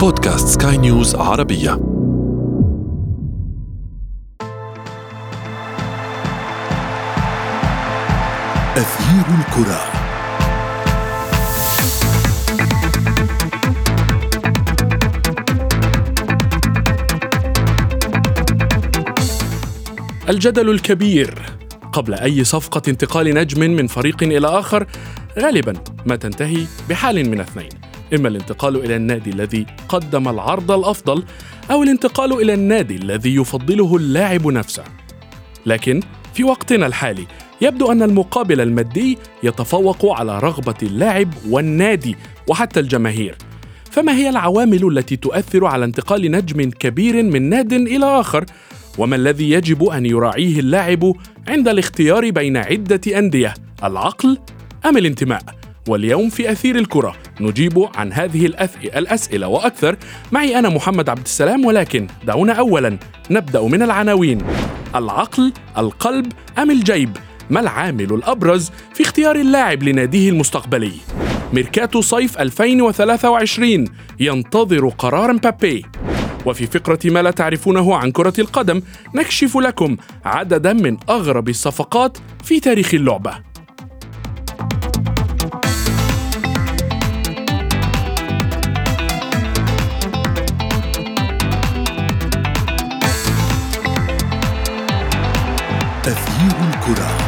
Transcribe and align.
بودكاست 0.00 0.62
سكاي 0.62 0.76
نيوز 0.76 1.14
عربية. 1.14 1.72
أثير 8.76 9.24
الكرة. 9.38 9.80
الجدل 20.28 20.70
الكبير 20.70 21.42
قبل 21.92 22.14
أي 22.14 22.44
صفقة 22.44 22.82
انتقال 22.88 23.34
نجم 23.34 23.60
من 23.60 23.86
فريق 23.86 24.22
إلى 24.22 24.46
آخر 24.46 24.86
غالبا 25.38 25.74
ما 26.06 26.16
تنتهي 26.16 26.66
بحال 26.88 27.30
من 27.30 27.40
اثنين. 27.40 27.87
إما 28.14 28.28
الانتقال 28.28 28.76
إلى 28.76 28.96
النادي 28.96 29.30
الذي 29.30 29.66
قدم 29.88 30.28
العرض 30.28 30.70
الأفضل 30.70 31.24
أو 31.70 31.82
الانتقال 31.82 32.32
إلى 32.32 32.54
النادي 32.54 32.96
الذي 32.96 33.34
يفضله 33.34 33.96
اللاعب 33.96 34.46
نفسه. 34.46 34.84
لكن 35.66 36.00
في 36.34 36.44
وقتنا 36.44 36.86
الحالي 36.86 37.26
يبدو 37.60 37.92
أن 37.92 38.02
المقابل 38.02 38.60
المادي 38.60 39.18
يتفوق 39.42 40.18
على 40.18 40.38
رغبة 40.38 40.74
اللاعب 40.82 41.34
والنادي 41.48 42.16
وحتى 42.46 42.80
الجماهير. 42.80 43.36
فما 43.90 44.12
هي 44.16 44.28
العوامل 44.28 44.98
التي 44.98 45.16
تؤثر 45.16 45.66
على 45.66 45.84
انتقال 45.84 46.30
نجم 46.30 46.70
كبير 46.70 47.22
من 47.22 47.48
ناد 47.48 47.72
إلى 47.72 48.06
آخر؟ 48.06 48.44
وما 48.98 49.16
الذي 49.16 49.50
يجب 49.50 49.84
أن 49.84 50.06
يراعيه 50.06 50.60
اللاعب 50.60 51.12
عند 51.48 51.68
الاختيار 51.68 52.30
بين 52.30 52.56
عدة 52.56 53.18
أندية 53.18 53.54
العقل 53.84 54.38
أم 54.86 54.96
الانتماء؟ 54.96 55.42
واليوم 55.88 56.30
في 56.30 56.52
أثير 56.52 56.76
الكرة 56.76 57.16
نجيب 57.40 57.88
عن 57.94 58.12
هذه 58.12 58.46
الأسئلة. 58.84 59.48
وأكثر 59.48 59.96
معي 60.32 60.58
أنا 60.58 60.68
محمد 60.68 61.08
عبد 61.08 61.24
السلام 61.24 61.64
ولكن 61.64 62.06
دعونا 62.24 62.52
اولا. 62.52 62.98
نبدأ 63.30 63.62
من 63.62 63.82
العناوين. 63.82 64.38
العقل 64.94 65.52
القلب 65.78 66.32
أم 66.58 66.70
الجيب؟ 66.70 67.16
ما 67.50 67.60
العامل 67.60 68.12
الأبرز 68.14 68.70
في 68.94 69.02
اختيار 69.02 69.36
اللاعب 69.36 69.82
لناديه 69.82 70.30
المستقبلي؟ 70.30 70.92
ميركاتو 71.52 72.00
صيف 72.00 72.38
2023 72.38 73.84
ينتظر 74.20 74.88
قرار 74.88 75.32
مبابي 75.32 75.84
وفي 76.46 76.66
فقرة 76.66 76.98
ما 77.04 77.22
لا 77.22 77.30
تعرفونه 77.30 77.96
عن 77.96 78.10
كرة 78.10 78.32
القدم 78.38 78.82
نكشف 79.14 79.56
لكم 79.56 79.96
عددا 80.24 80.72
من 80.72 80.96
أغرب 81.08 81.48
الصفقات 81.48 82.18
في 82.44 82.60
تاريخ 82.60 82.94
اللعبة. 82.94 83.47
تغيير 96.08 96.68
الكرة 96.68 97.18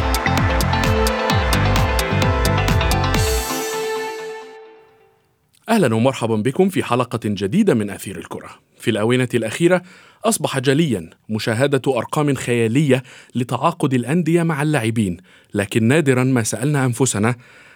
أهلا 5.68 5.94
ومرحبا 5.94 6.36
بكم 6.36 6.68
في 6.68 6.84
حلقة 6.84 7.20
جديدة 7.24 7.74
من 7.74 7.90
أثير 7.90 8.18
الكرة. 8.18 8.48
في 8.78 8.90
الآونة 8.90 9.28
الأخيرة 9.34 9.82
أصبح 10.24 10.58
جليا 10.58 11.10
مشاهدة 11.28 11.96
أرقام 11.96 12.34
خيالية 12.34 13.02
لتعاقد 13.34 13.94
الأندية 13.94 14.42
مع 14.42 14.62
اللاعبين، 14.62 15.16
لكن 15.54 15.84
نادرا 15.84 16.24
ما 16.24 16.42
سألنا 16.42 16.84
أنفسنا 16.84 17.34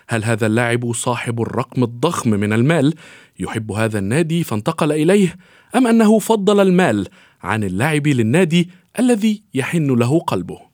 هل 0.09 0.25
هذا 0.25 0.47
اللاعب 0.47 0.93
صاحب 0.93 1.43
الرقم 1.43 1.83
الضخم 1.83 2.31
من 2.31 2.53
المال 2.53 2.95
يحب 3.39 3.73
هذا 3.73 3.99
النادي 3.99 4.45
فانتقل 4.45 4.93
إليه 4.93 5.37
أم 5.77 5.87
أنه 5.87 6.19
فضل 6.19 6.61
المال 6.61 7.09
عن 7.43 7.65
اللاعب 7.65 8.07
للنادي 8.07 8.71
الذي 8.99 9.43
يحن 9.55 9.87
له 9.87 10.21
قلبه؟ 10.21 10.74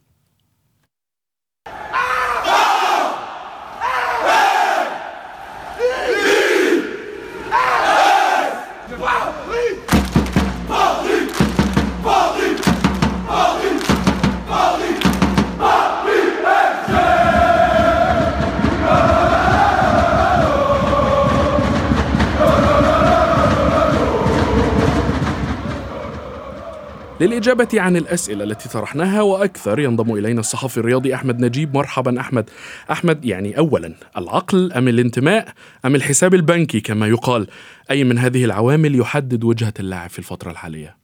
للإجابة 27.21 27.69
عن 27.75 27.97
الأسئلة 27.97 28.45
التي 28.45 28.69
طرحناها 28.69 29.23
وأكثر 29.23 29.79
ينضم 29.79 30.15
إلينا 30.15 30.41
الصحفي 30.41 30.79
الرياضي 30.79 31.15
أحمد 31.15 31.41
نجيب. 31.41 31.75
مرحبا 31.75 32.21
أحمد. 32.21 32.51
أحمد 32.91 33.25
يعني 33.25 33.59
أولا 33.59 33.95
العقل 34.19 34.73
أم 34.73 34.89
الانتماء 34.89 35.49
أم 35.85 35.95
الحساب 35.95 36.35
البنكي 36.35 36.81
كما 36.81 37.07
يقال؟ 37.07 37.47
أي 37.91 38.05
من 38.05 38.19
هذه 38.19 38.45
العوامل 38.45 39.01
يحدد 39.01 39.45
وجهة 39.45 39.73
اللاعب 39.81 40.11
في 40.11 40.19
الفترة 40.19 40.51
الحالية؟ 40.51 40.97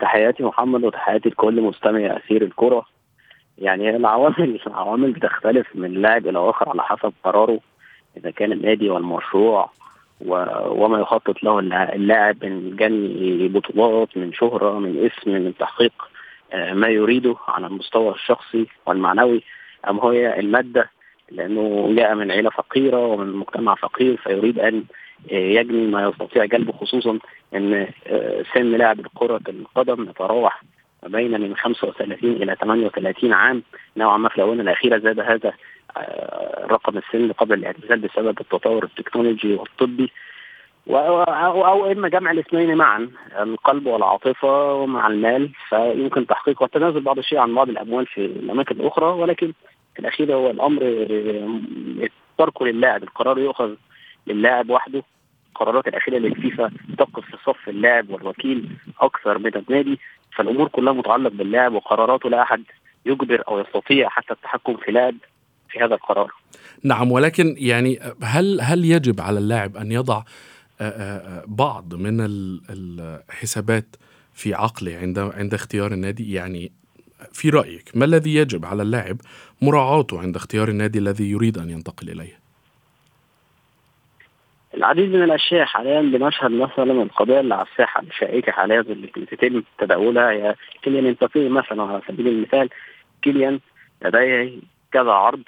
تحياتي 0.00 0.42
محمد 0.42 0.84
وتحياتي 0.84 1.28
لكل 1.28 1.60
مستمع 1.60 1.98
أسير 1.98 2.42
الكرة. 2.42 2.84
يعني 3.58 3.96
العوامل 3.96 4.60
العوامل 4.66 5.12
بتختلف 5.12 5.66
من 5.74 5.94
لاعب 6.02 6.26
إلى 6.26 6.38
آخر 6.50 6.68
على 6.68 6.82
حسب 6.82 7.12
قراره 7.24 7.60
إذا 8.16 8.30
كان 8.30 8.52
النادي 8.52 8.90
والمشروع 8.90 9.70
وما 10.24 10.98
يخطط 10.98 11.42
له 11.42 11.58
اللاعب 11.94 12.44
من 12.44 12.76
جني 12.76 13.48
بطولات 13.48 14.16
من 14.16 14.32
شهرة 14.32 14.78
من 14.78 15.10
اسم 15.10 15.30
من 15.30 15.54
تحقيق 15.58 15.92
آه، 16.52 16.72
ما 16.72 16.88
يريده 16.88 17.36
على 17.48 17.66
المستوى 17.66 18.14
الشخصي 18.14 18.66
والمعنوي. 18.86 19.42
أم 19.88 19.98
هي 20.00 20.40
المادة؟ 20.40 20.90
لأنه 21.30 21.94
جاء 21.96 22.14
من 22.14 22.30
عيلة 22.30 22.50
فقيرة 22.50 23.06
ومن 23.06 23.32
مجتمع 23.32 23.74
فقير 23.74 24.16
فيريد 24.16 24.58
أن 24.58 24.84
آه، 25.32 25.34
يجني 25.34 25.86
ما 25.86 26.08
يستطيع 26.08 26.44
جلبه 26.44 26.72
خصوصا 26.72 27.18
أن 27.54 27.88
آه، 28.06 28.44
سن 28.54 28.72
لاعب 28.72 29.06
كرة 29.14 29.40
القدم 29.48 30.10
يتراوح 30.10 30.62
بين 31.06 31.40
من 31.40 31.56
35 31.56 32.30
إلى 32.32 32.56
38 32.60 33.32
عام. 33.32 33.62
نوعا 33.96 34.16
ما 34.16 34.28
في 34.28 34.36
الآونة 34.36 34.62
الأخيرة 34.62 34.98
زاد 34.98 35.20
هذا 35.20 35.52
رقم 36.70 36.98
السن 36.98 37.32
قبل 37.32 37.58
الاعتزال 37.58 38.00
بسبب 38.00 38.40
التطور 38.40 38.84
التكنولوجي 38.84 39.54
والطبي 39.54 40.12
أو 40.90 41.92
إما 41.92 42.08
جمع 42.08 42.30
الاثنين 42.30 42.74
معا 42.74 43.10
القلب 43.40 43.86
والعاطفة 43.86 44.86
مع 44.86 45.06
المال. 45.06 45.50
فيمكن 45.68 46.26
تحقيق 46.26 46.62
والتنازل 46.62 47.00
بعض 47.00 47.18
الشيء 47.18 47.38
عن 47.38 47.54
بعض 47.54 47.68
الأموال 47.68 48.06
في 48.06 48.24
الأماكن 48.24 48.80
الأخرى 48.80 49.06
ولكن 49.06 49.52
في 49.94 50.00
الأخير 50.00 50.34
هو 50.34 50.50
الأمر 50.50 50.80
تركه 52.38 52.66
للاعب 52.66 53.02
القرار 53.02 53.38
يؤخذ 53.38 53.74
للاعب 54.26 54.70
وحده. 54.70 55.02
القرارات 55.48 55.88
الأخيرة 55.88 56.18
للفيفا 56.18 56.70
تقف 56.98 57.24
في 57.24 57.36
صف 57.44 57.68
اللاعب 57.68 58.10
والوكيل 58.10 58.68
أكثر 59.00 59.38
من 59.38 59.50
النادي. 59.56 59.98
فالأمور 60.36 60.68
كلها 60.68 60.92
متعلق 60.92 61.32
باللاعب 61.32 61.72
وقراراته 61.72 62.30
لا 62.30 62.42
أحد 62.42 62.62
يجبر 63.06 63.42
أو 63.48 63.58
يستطيع 63.58 64.08
حتى 64.08 64.32
التحكم 64.32 64.76
في 64.76 64.92
لاعب. 64.92 65.14
في 65.74 65.84
هذا 65.84 65.94
القرار. 65.94 66.32
نعم 66.82 67.12
ولكن 67.12 67.54
يعني 67.58 68.00
هل 68.22 68.60
هل 68.60 68.84
يجب 68.84 69.20
على 69.20 69.38
اللاعب 69.38 69.76
أن 69.76 69.92
يضع 69.92 70.22
بعض 71.46 71.94
من 71.94 72.26
الحسابات 72.70 73.96
في 74.34 74.54
عقله 74.54 74.96
عند 74.96 75.18
عند 75.18 75.54
اختيار 75.54 75.92
النادي 75.92 76.32
يعني 76.32 76.72
في 77.32 77.50
رأيك 77.50 77.90
ما 77.94 78.04
الذي 78.04 78.34
يجب 78.34 78.64
على 78.64 78.82
اللاعب 78.82 79.16
مراعاته 79.62 80.20
عند 80.20 80.36
اختيار 80.36 80.68
النادي 80.68 80.98
الذي 80.98 81.30
يريد 81.30 81.58
أن 81.58 81.70
ينتقل 81.70 82.10
إليه؟ 82.10 82.38
العديد 84.74 85.10
من 85.10 85.22
الأشياء 85.22 85.64
حاليا 85.64 86.00
بنشهد 86.00 86.50
مثلا 86.50 87.02
القضايا 87.02 87.40
اللي 87.40 87.54
على 87.54 87.66
الساحة 87.72 88.02
الشائكه 88.02 88.52
حاليا 88.52 88.80
اللي 88.80 89.06
بتتم 89.06 89.62
تداولها 89.78 90.30
هي 90.30 90.54
كيليان 90.82 91.06
امبابي 91.06 91.48
مثلا 91.48 91.82
على 91.82 92.02
سبيل 92.08 92.28
المثال 92.28 92.70
كيليان 93.22 93.60
لديه 94.04 94.58
كذا 94.92 95.10
عرض 95.10 95.42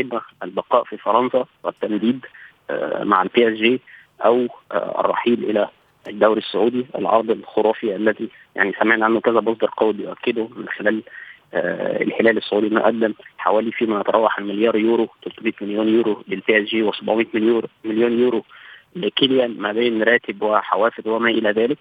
اما 0.00 0.20
البقاء 0.42 0.84
في 0.84 0.96
فرنسا 0.96 1.44
والتمديد 1.64 2.26
آه، 2.70 3.04
مع 3.04 3.22
ال 3.22 3.48
PSG 3.48 3.80
أو 4.24 4.48
آه، 4.72 5.00
الرحيل 5.00 5.44
إلى 5.44 5.68
الدوري 6.08 6.40
السعودي 6.40 6.86
العرض 6.98 7.30
الخرافي 7.30 7.96
الذي 7.96 8.28
يعني 8.56 8.72
سمعنا 8.80 9.04
عنه 9.04 9.20
كذا 9.20 9.40
مصدر 9.40 9.70
قوي 9.76 9.92
بيؤكده 9.92 10.48
من 10.56 10.68
خلال 10.68 11.02
آه، 11.54 12.02
الهلال 12.02 12.38
السعودي 12.38 12.66
انه 12.66 12.80
قدم 12.80 13.14
حوالي 13.38 13.72
فيما 13.72 14.00
يتراوح 14.00 14.38
عن 14.38 14.46
مليار 14.46 14.76
يورو 14.76 15.08
300 15.24 15.52
مليون 15.60 15.88
يورو 15.88 16.22
لل 16.28 16.62
PSG 16.62 16.90
و700 16.90 17.26
مليون 17.34 17.62
مليون 17.84 18.20
يورو 18.20 18.44
لكيليان 18.96 19.56
ما 19.58 19.72
بين 19.72 20.02
راتب 20.02 20.42
وحوافز 20.42 21.08
وما 21.08 21.30
إلى 21.30 21.50
ذلك. 21.50 21.78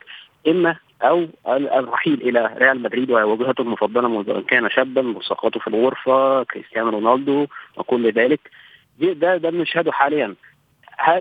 إما 0.48 0.76
أو 1.02 1.28
الرحيل 1.48 2.22
إلى 2.22 2.56
ريال 2.58 2.82
مدريد 2.82 3.12
وجهته 3.12 3.62
المفضلة 3.62 4.08
منذ 4.08 4.30
أن 4.30 4.42
كان 4.42 4.70
شابا 4.70 5.02
ملصقاته 5.02 5.60
في 5.60 5.68
الغرفة 5.68 6.44
كريستيانو 6.44 6.90
رونالدو 6.90 7.48
وكل 7.78 8.12
ذلك. 8.12 8.40
ده 9.00 9.38
ده 9.38 9.50
بنشهده 9.50 9.92
حاليا. 9.92 10.36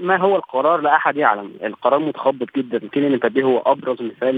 ما 0.00 0.16
هو 0.16 0.36
القرار؟ 0.36 0.80
لا 0.80 0.96
أحد 0.96 1.16
يعلم. 1.16 1.52
القرار 1.62 1.98
متخبط 1.98 2.48
جدا. 2.56 2.88
كيليان 2.92 3.12
امبابي 3.12 3.42
هو 3.42 3.58
أبرز 3.58 4.02
مثال 4.02 4.34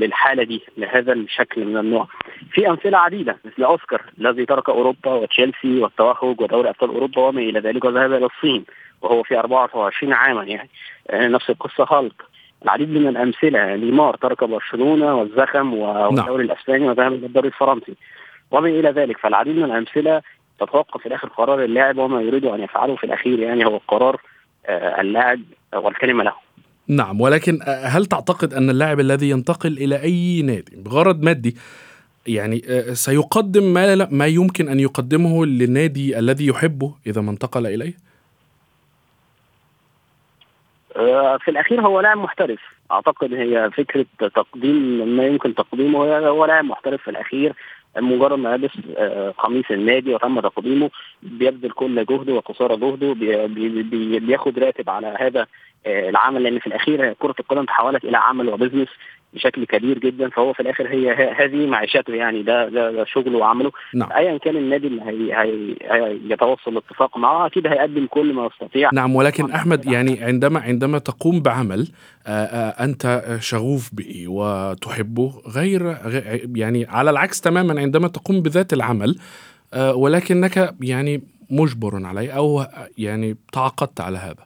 للحالة 0.00 0.42
دي 0.42 0.62
لهذا 0.76 1.12
الشكل 1.12 1.64
من 1.64 1.76
النوع. 1.76 2.08
في 2.52 2.70
أمثلة 2.70 2.98
عديدة 2.98 3.38
مثل 3.44 3.62
أوسكار 3.62 4.02
الذي 4.18 4.46
ترك 4.46 4.68
أوروبا 4.68 5.10
وتشيلسي 5.14 5.80
والتوهج 5.80 6.40
ودوري 6.40 6.68
أبطال 6.68 6.90
أوروبا 6.90 7.22
وما 7.22 7.40
إلى 7.40 7.60
ذلك 7.60 7.84
وذهب 7.84 8.12
إلى 8.12 8.26
الصين 8.26 8.64
وهو 9.02 9.22
في 9.22 9.38
24 9.38 10.12
عاما 10.12 10.44
يعني. 10.44 10.70
آه، 11.10 11.28
نفس 11.28 11.50
القصة 11.50 11.86
هالك. 11.90 12.22
العديد 12.64 12.90
من 12.90 13.08
الأمثلة 13.08 13.76
نيمار 13.76 14.16
ترك 14.16 14.44
برشلونة 14.44 15.14
والزخم 15.14 15.74
والدوري 15.74 16.44
نعم. 16.46 16.50
الإسباني 16.50 16.88
وذهب 16.88 17.12
إلى 17.12 17.26
الدوري 17.26 17.48
الفرنسي 17.48 17.94
وما 18.50 18.68
إلى 18.68 18.90
ذلك 18.90 19.18
فالعديد 19.18 19.56
من 19.56 19.64
الأمثلة 19.64 20.22
تتوقف 20.60 21.00
في 21.00 21.06
الآخر 21.06 21.28
قرار 21.28 21.64
اللاعب 21.64 21.98
وما 21.98 22.22
يريد 22.22 22.44
أن 22.44 22.60
يفعله 22.60 22.96
في 22.96 23.04
الأخير 23.04 23.38
يعني 23.38 23.66
هو 23.66 23.80
قرار 23.88 24.20
آه، 24.66 25.00
اللاعب 25.00 25.40
والكلمة 25.74 26.24
له 26.24 26.32
نعم 26.88 27.20
ولكن 27.20 27.58
هل 27.84 28.06
تعتقد 28.06 28.54
أن 28.54 28.70
اللاعب 28.70 29.00
الذي 29.00 29.30
ينتقل 29.30 29.72
إلى 29.72 30.02
أي 30.02 30.42
نادي 30.42 30.76
بغرض 30.76 31.22
مادي 31.22 31.56
يعني 32.26 32.62
آه، 32.68 32.92
سيقدم 32.92 33.74
ما 33.74 34.08
ما 34.10 34.26
يمكن 34.26 34.68
أن 34.68 34.80
يقدمه 34.80 35.46
للنادي 35.46 36.18
الذي 36.18 36.46
يحبه 36.46 36.94
إذا 37.06 37.20
ما 37.20 37.30
انتقل 37.30 37.66
إليه؟ 37.66 38.09
آه، 40.96 41.36
في 41.36 41.50
الأخير 41.50 41.80
هو 41.80 42.00
لاعب 42.00 42.18
محترف. 42.18 42.60
أعتقد 42.92 43.34
هي 43.34 43.70
فكرة 43.70 44.06
تقديم 44.18 45.08
ما 45.16 45.26
يمكن 45.26 45.54
تقديمه 45.54 45.98
هو 46.28 46.44
لاعب 46.44 46.64
محترف 46.64 47.02
في 47.02 47.10
الأخير. 47.10 47.52
مجرد 47.98 48.38
ما 48.38 48.56
لبس 48.56 48.70
آه، 48.96 49.30
قميص 49.30 49.64
النادي 49.70 50.14
وتم 50.14 50.40
تقديمه 50.40 50.90
بيبذل 51.22 51.70
كل 51.70 52.04
جهده 52.04 52.32
وقصارى 52.32 52.76
جهده 52.76 53.12
بياخد 54.18 54.58
راتب 54.58 54.90
على 54.90 55.16
هذا 55.20 55.46
آه، 55.86 56.08
العمل. 56.08 56.42
لأن 56.42 56.58
في 56.58 56.66
الأخير 56.66 57.12
كرة 57.12 57.34
القدم 57.40 57.64
تحولت 57.64 58.04
إلى 58.04 58.16
عمل 58.16 58.48
وبزنس. 58.48 58.88
بشكل 59.34 59.64
كبير 59.64 59.98
جدا 59.98 60.28
فهو 60.28 60.52
في 60.52 60.60
الآخر 60.60 60.88
هي 60.88 61.32
هذه 61.38 61.66
معيشته 61.66 62.14
يعني 62.14 62.42
ده 62.42 62.68
ده, 62.68 62.90
ده 62.90 63.04
شغله 63.04 63.38
وعمله. 63.38 63.72
نعم. 63.94 64.12
ايا 64.12 64.38
كان 64.38 64.56
النادي 64.56 64.86
اللي 64.86 65.02
هي 65.02 65.34
هي 65.34 65.76
هيتوصل 66.30 66.74
لاتفاق 66.74 67.18
معه 67.18 67.46
أكيد 67.46 67.66
هيقدم 67.66 68.06
كل 68.06 68.32
ما 68.32 68.46
يستطيع. 68.46 68.90
نعم 68.92 69.16
ولكن 69.16 69.50
أحمد 69.50 69.86
يعني 69.86 70.24
عندما 70.24 70.60
عندما 70.60 70.98
تقوم 70.98 71.40
بعمل 71.40 71.88
أنت 72.80 73.24
شغوف 73.40 73.94
به 73.94 74.24
وتحبه 74.28 75.42
غير 75.56 75.96
يعني 76.56 76.86
على 76.86 77.10
العكس 77.10 77.40
تماما 77.40 77.80
عندما 77.80 78.08
تقوم 78.08 78.42
بذات 78.42 78.72
العمل 78.72 79.18
ولكنك 79.76 80.74
يعني 80.80 81.22
مجبر 81.50 82.06
عليه 82.06 82.30
أو 82.30 82.64
يعني 82.98 83.36
تعاقدت 83.52 84.00
على 84.00 84.18
هذا. 84.18 84.44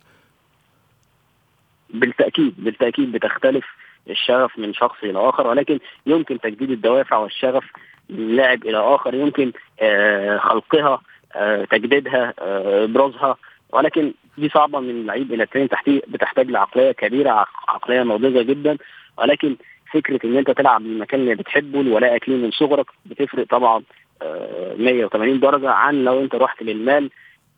بالتأكيد 1.95 2.55
بالتأكيد 2.59 3.13
بتختلف 3.13 3.65
الشغف 4.11 4.59
من 4.59 4.75
شخص 4.75 4.97
إلى 5.03 5.29
آخر 5.29 5.47
ولكن 5.47 5.79
يمكن 6.07 6.41
تجديد 6.41 6.71
الدوافع 6.71 7.17
والشغف 7.17 7.65
من 8.11 8.37
لاعب 8.37 8.67
إلى 8.67 8.79
آخر 8.79 9.15
يمكن 9.15 9.53
آه، 9.81 10.39
خلقها 10.39 11.01
آه، 11.35 11.65
تجديدها 11.65 12.35
آه، 12.39 12.85
إبرازها 12.85 13.37
ولكن 13.73 14.13
دي 14.39 14.49
صعبة 14.49 14.81
من 14.81 15.07
لعيب 15.07 15.33
إلى 15.33 15.43
الثاني 15.43 15.69
بتحتاج 16.09 16.51
لعقلية 16.51 16.93
كبيرة 16.93 17.47
عقلية 17.69 18.03
ناضجة 18.03 18.43
جدا 18.43 18.77
ولكن 19.19 19.57
فكرة 19.93 20.21
إن 20.25 20.37
أنت 20.37 20.51
تلعب 20.51 20.81
المكان 20.81 21.21
اللي 21.21 21.35
بتحبه 21.35 21.83
لولائك 21.83 22.29
ليه 22.29 22.37
من 22.37 22.51
صغرك 22.51 22.87
بتفرق 23.07 23.47
طبعا 23.47 23.83
180 24.79 25.41
درجة 25.41 25.71
عن 25.71 26.05
لو 26.05 26.21
أنت 26.21 26.35
رحت 26.35 26.63
للمال 26.63 27.11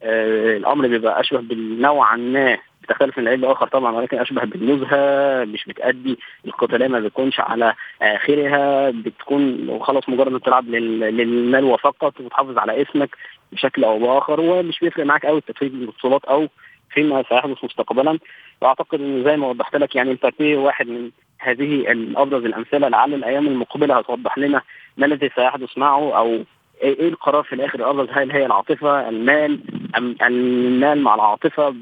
الأمر 0.02 0.86
بيبقى 0.88 1.20
أشبه 1.20 1.40
بالنوعا 1.40 2.16
ما 2.16 2.58
بتختلف 2.86 3.18
من 3.18 3.24
لعيب 3.24 3.40
لآخر 3.40 3.68
طبعا 3.68 3.92
ولكن 3.96 4.18
أشبه 4.18 4.44
بالنزهة 4.44 5.44
مش 5.44 5.64
بتأدي 5.64 6.18
القتاليه 6.46 6.88
ما 6.88 7.00
بتكونش 7.00 7.40
على 7.40 7.74
آخرها 8.02 8.90
بتكون 8.90 9.68
خلاص 9.82 10.08
مجرد 10.08 10.32
بتلعب 10.32 10.68
للمال 10.68 11.64
وفقط 11.64 12.20
وتحافظ 12.20 12.58
على 12.58 12.82
اسمك 12.82 13.16
بشكل 13.52 13.84
أو 13.84 13.98
بآخر 13.98 14.40
ومش 14.40 14.78
بيفرق 14.80 15.06
معاك 15.06 15.26
قوي 15.26 15.38
التتويج 15.38 15.72
بالبطولات 15.72 16.24
أو 16.24 16.48
فيما 16.90 17.22
سيحدث 17.28 17.64
مستقبلا. 17.64 18.18
وأعتقد 18.60 19.00
إن 19.00 19.24
زي 19.24 19.36
ما 19.36 19.46
وضحت 19.48 19.76
لك 19.76 19.96
يعني 19.96 20.10
امبابي 20.10 20.56
واحد 20.56 20.88
من 20.88 21.10
هذه 21.38 21.92
الأبرز 21.92 22.44
الأمثلة 22.44 22.88
لعل 22.88 23.14
الأيام 23.14 23.46
المقبلة 23.46 23.98
هتوضح 23.98 24.38
لنا 24.38 24.62
ما 24.96 25.06
الذي 25.06 25.30
سيحدث 25.34 25.78
معه 25.78 26.18
أو 26.18 26.44
إيه, 26.82 26.98
إيه 26.98 27.08
القرار 27.08 27.42
في 27.42 27.54
الآخر؟ 27.54 27.78
الابرز 27.78 28.08
هل 28.12 28.32
هي 28.32 28.46
العاطفة 28.46 29.08
المال 29.08 29.60
ام 29.98 30.16
المال 30.22 31.02
مع 31.02 31.14
العاطفة 31.14 31.74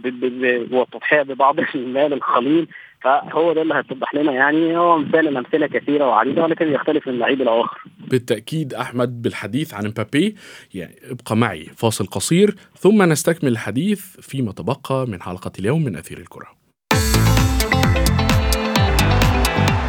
والتضحيه 0.70 1.22
ببعض 1.22 1.56
المال 1.74 2.12
الخليل. 2.12 2.68
فهو 3.02 3.52
ده 3.52 3.62
اللي 3.62 3.74
هتوضح 3.74 4.14
لنا 4.14 4.32
يعني. 4.32 4.76
هو 4.76 4.98
مثال 4.98 5.28
الامثله 5.28 5.66
كثيرة 5.66 6.06
وعديدة 6.06 6.42
ولكن 6.42 6.72
يختلف 6.72 7.08
من 7.08 7.18
لعيب 7.18 7.42
إلى 7.42 7.60
آخر. 7.60 7.84
بالتأكيد 8.08 8.74
أحمد 8.74 9.22
بالحديث 9.22 9.74
عن 9.74 9.84
امبابي 9.84 10.36
يعني 10.74 10.94
ابقى 11.10 11.36
معي 11.36 11.64
فاصل 11.64 12.06
قصير 12.06 12.54
ثم 12.76 13.02
نستكمل 13.02 13.52
الحديث 13.52 14.00
فيما 14.20 14.52
تبقى 14.52 15.06
من 15.08 15.22
حلقة 15.22 15.52
اليوم 15.58 15.84
من 15.84 15.96
أثير 15.96 16.18
الكرة. 16.18 16.46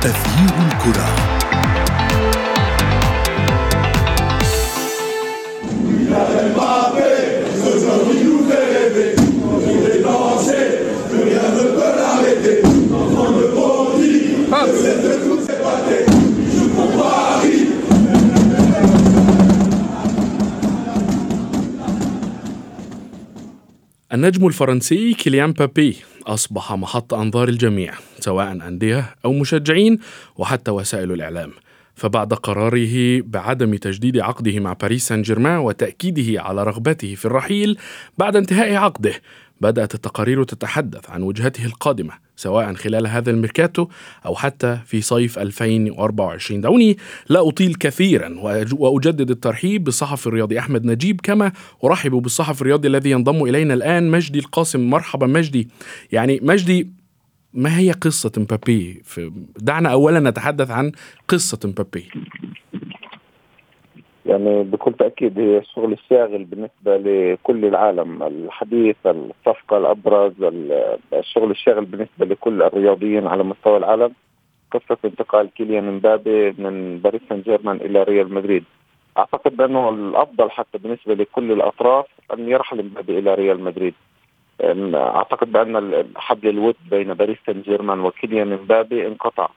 أثير 0.05 0.49
الكرة. 0.67 1.44
النجم 24.25 24.47
الفرنسي 24.47 25.13
كيليان 25.13 25.51
بابي 25.51 25.97
أصبح 26.27 26.73
محط 26.73 27.13
أنظار 27.13 27.49
الجميع 27.49 27.93
سواء 28.19 28.51
أندية 28.51 29.15
أو 29.25 29.33
مشجعين 29.33 29.99
وحتى 30.37 30.71
وسائل 30.71 31.11
الإعلام. 31.11 31.51
فبعد 31.95 32.33
قراره 32.33 33.21
بعدم 33.21 33.75
تجديد 33.75 34.19
عقده 34.19 34.59
مع 34.59 34.73
باريس 34.73 35.07
سان 35.07 35.21
جيرمان 35.21 35.57
وتأكيده 35.57 36.41
على 36.41 36.63
رغبته 36.63 37.15
في 37.15 37.25
الرحيل 37.25 37.77
بعد 38.17 38.35
انتهاء 38.35 38.73
عقده 38.73 39.13
بدأت 39.65 39.95
التقارير 39.95 40.43
تتحدث 40.43 41.09
عن 41.09 41.23
وجهته 41.23 41.65
القادمة 41.65 42.13
سواء 42.35 42.73
خلال 42.73 43.07
هذا 43.07 43.31
الميركاتو 43.31 43.87
أو 44.25 44.35
حتى 44.35 44.79
في 44.85 45.01
صيف 45.01 45.39
2024 45.39 46.61
دعوني 46.61 46.97
لا 47.29 47.47
أطيل 47.47 47.75
كثيرا 47.75 48.35
وأجدد 48.73 49.31
الترحيب 49.31 49.83
بالصحفي 49.83 50.27
الرياضي 50.27 50.59
أحمد 50.59 50.85
نجيب 50.85 51.21
كما 51.21 51.51
أرحب 51.83 52.11
بالصحفي 52.11 52.61
الرياضي 52.61 52.87
الذي 52.87 53.11
ينضم 53.11 53.43
إلينا 53.43 53.73
الآن 53.73 54.11
مجدي 54.11 54.39
القاسم. 54.39 54.89
مرحبا 54.89 55.27
مجدي. 55.27 55.67
يعني 56.11 56.39
مجدي 56.43 56.89
ما 57.53 57.77
هي 57.77 57.91
قصة 57.91 58.31
مبابي؟ 58.37 59.01
دعنا 59.57 59.89
أولا 59.89 60.19
نتحدث 60.29 60.71
عن 60.71 60.91
قصة 61.27 61.59
مبابي. 61.65 62.09
يعني 64.25 64.63
بكل 64.63 64.93
تأكيد 64.93 65.39
هي 65.39 65.57
الشغل 65.57 65.93
الشاغل 65.93 66.43
بالنسبة 66.43 66.97
لكل 66.97 67.65
العالم. 67.65 68.23
الحديث 68.23 68.95
الصفقة 69.05 69.77
الأبرز 69.77 70.33
الشغل 71.13 71.51
الشاغل 71.51 71.85
بالنسبة 71.85 72.25
لكل 72.25 72.61
الرياضيين 72.61 73.27
على 73.27 73.43
مستوى 73.43 73.77
العالم. 73.77 74.13
قصة 74.71 74.97
انتقال 75.05 75.49
كيليان 75.53 75.91
مبابي 75.91 76.51
من 76.51 76.99
باريس 77.03 77.21
سان 77.29 77.41
جيرمان 77.41 77.75
إلى 77.75 78.03
ريال 78.03 78.33
مدريد. 78.33 78.63
أعتقد 79.17 79.57
بأنه 79.57 79.89
الأفضل 79.89 80.51
حتى 80.51 80.77
بالنسبة 80.77 81.13
لكل 81.13 81.51
الأطراف 81.51 82.05
أن 82.33 82.49
يرحل 82.49 82.85
مبابي 82.85 83.19
إلى 83.19 83.35
ريال 83.35 83.63
مدريد. 83.63 83.93
أعتقد 84.95 85.51
بأن 85.51 86.05
حبل 86.15 86.49
الود 86.49 86.75
بين 86.89 87.13
باريس 87.13 87.37
سان 87.45 87.61
جيرمان 87.61 87.99
وكيليان 87.99 88.53
مبابي 88.53 89.07
انقطع. 89.07 89.49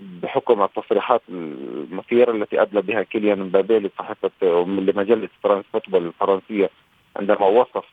بحكم 0.00 0.62
التصريحات 0.62 1.22
المثيرة 1.28 2.32
التي 2.32 2.62
أدلى 2.62 2.82
بها 2.82 3.02
كيليان 3.02 3.38
مبابي 3.38 3.78
لصحيفه 3.78 4.30
لمجلة 4.66 5.28
فرانس 5.42 5.64
فوتبول 5.72 6.06
الفرنسية 6.06 6.70
عندما 7.16 7.46
وصف 7.46 7.84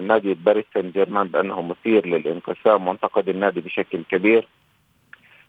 نادي 0.00 0.34
باريس 0.34 0.64
سان 0.74 0.90
جيرمان 0.90 1.28
بأنه 1.28 1.62
مثير 1.62 2.06
للانقسام 2.06 2.88
وانتقد 2.88 3.28
النادي 3.28 3.60
بشكل 3.60 4.02
كبير. 4.10 4.48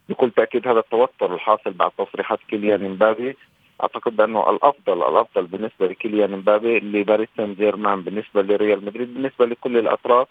بكل 0.09 0.31
تأكيد 0.31 0.67
هذا 0.67 0.79
التوتر 0.79 1.33
الحاصل 1.33 1.71
بعد 1.71 1.91
تصريحات 1.97 2.39
كيليان 2.49 2.89
مبابي. 2.89 3.35
أعتقد 3.83 4.15
بأنه 4.15 4.49
الافضل 4.49 4.97
الأفضل 5.09 5.45
بالنسبة 5.45 5.87
لكيليان 5.87 6.31
مبابي 6.31 6.79
لباريس 6.79 7.29
سان 7.37 7.53
جيرمان 7.53 8.01
بالنسبة 8.01 8.41
لريال 8.41 8.85
مدريد 8.85 9.13
بالنسبة 9.13 9.45
لكل 9.45 9.77
الأطراف 9.77 10.27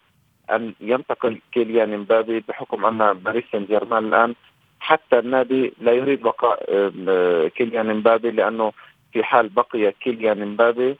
أن 0.50 0.74
ينتقل 0.80 1.38
كيليان 1.52 1.98
مبابي 1.98 2.44
بحكم 2.48 2.86
أن 2.86 3.18
باريس 3.18 3.44
سان 3.52 3.64
جيرمان 3.64 4.04
الآن 4.04 4.34
حتى 4.80 5.18
النادي 5.18 5.73
لا 5.80 5.92
يريد 5.92 6.23
بقاء 6.23 6.58
كيليان 7.49 7.97
مبابي 7.97 8.30
لأنه 8.30 8.73
في 9.12 9.25
حال 9.25 9.49
بقي 9.49 9.92
كيليان 9.92 10.49
مبابي 10.49 10.97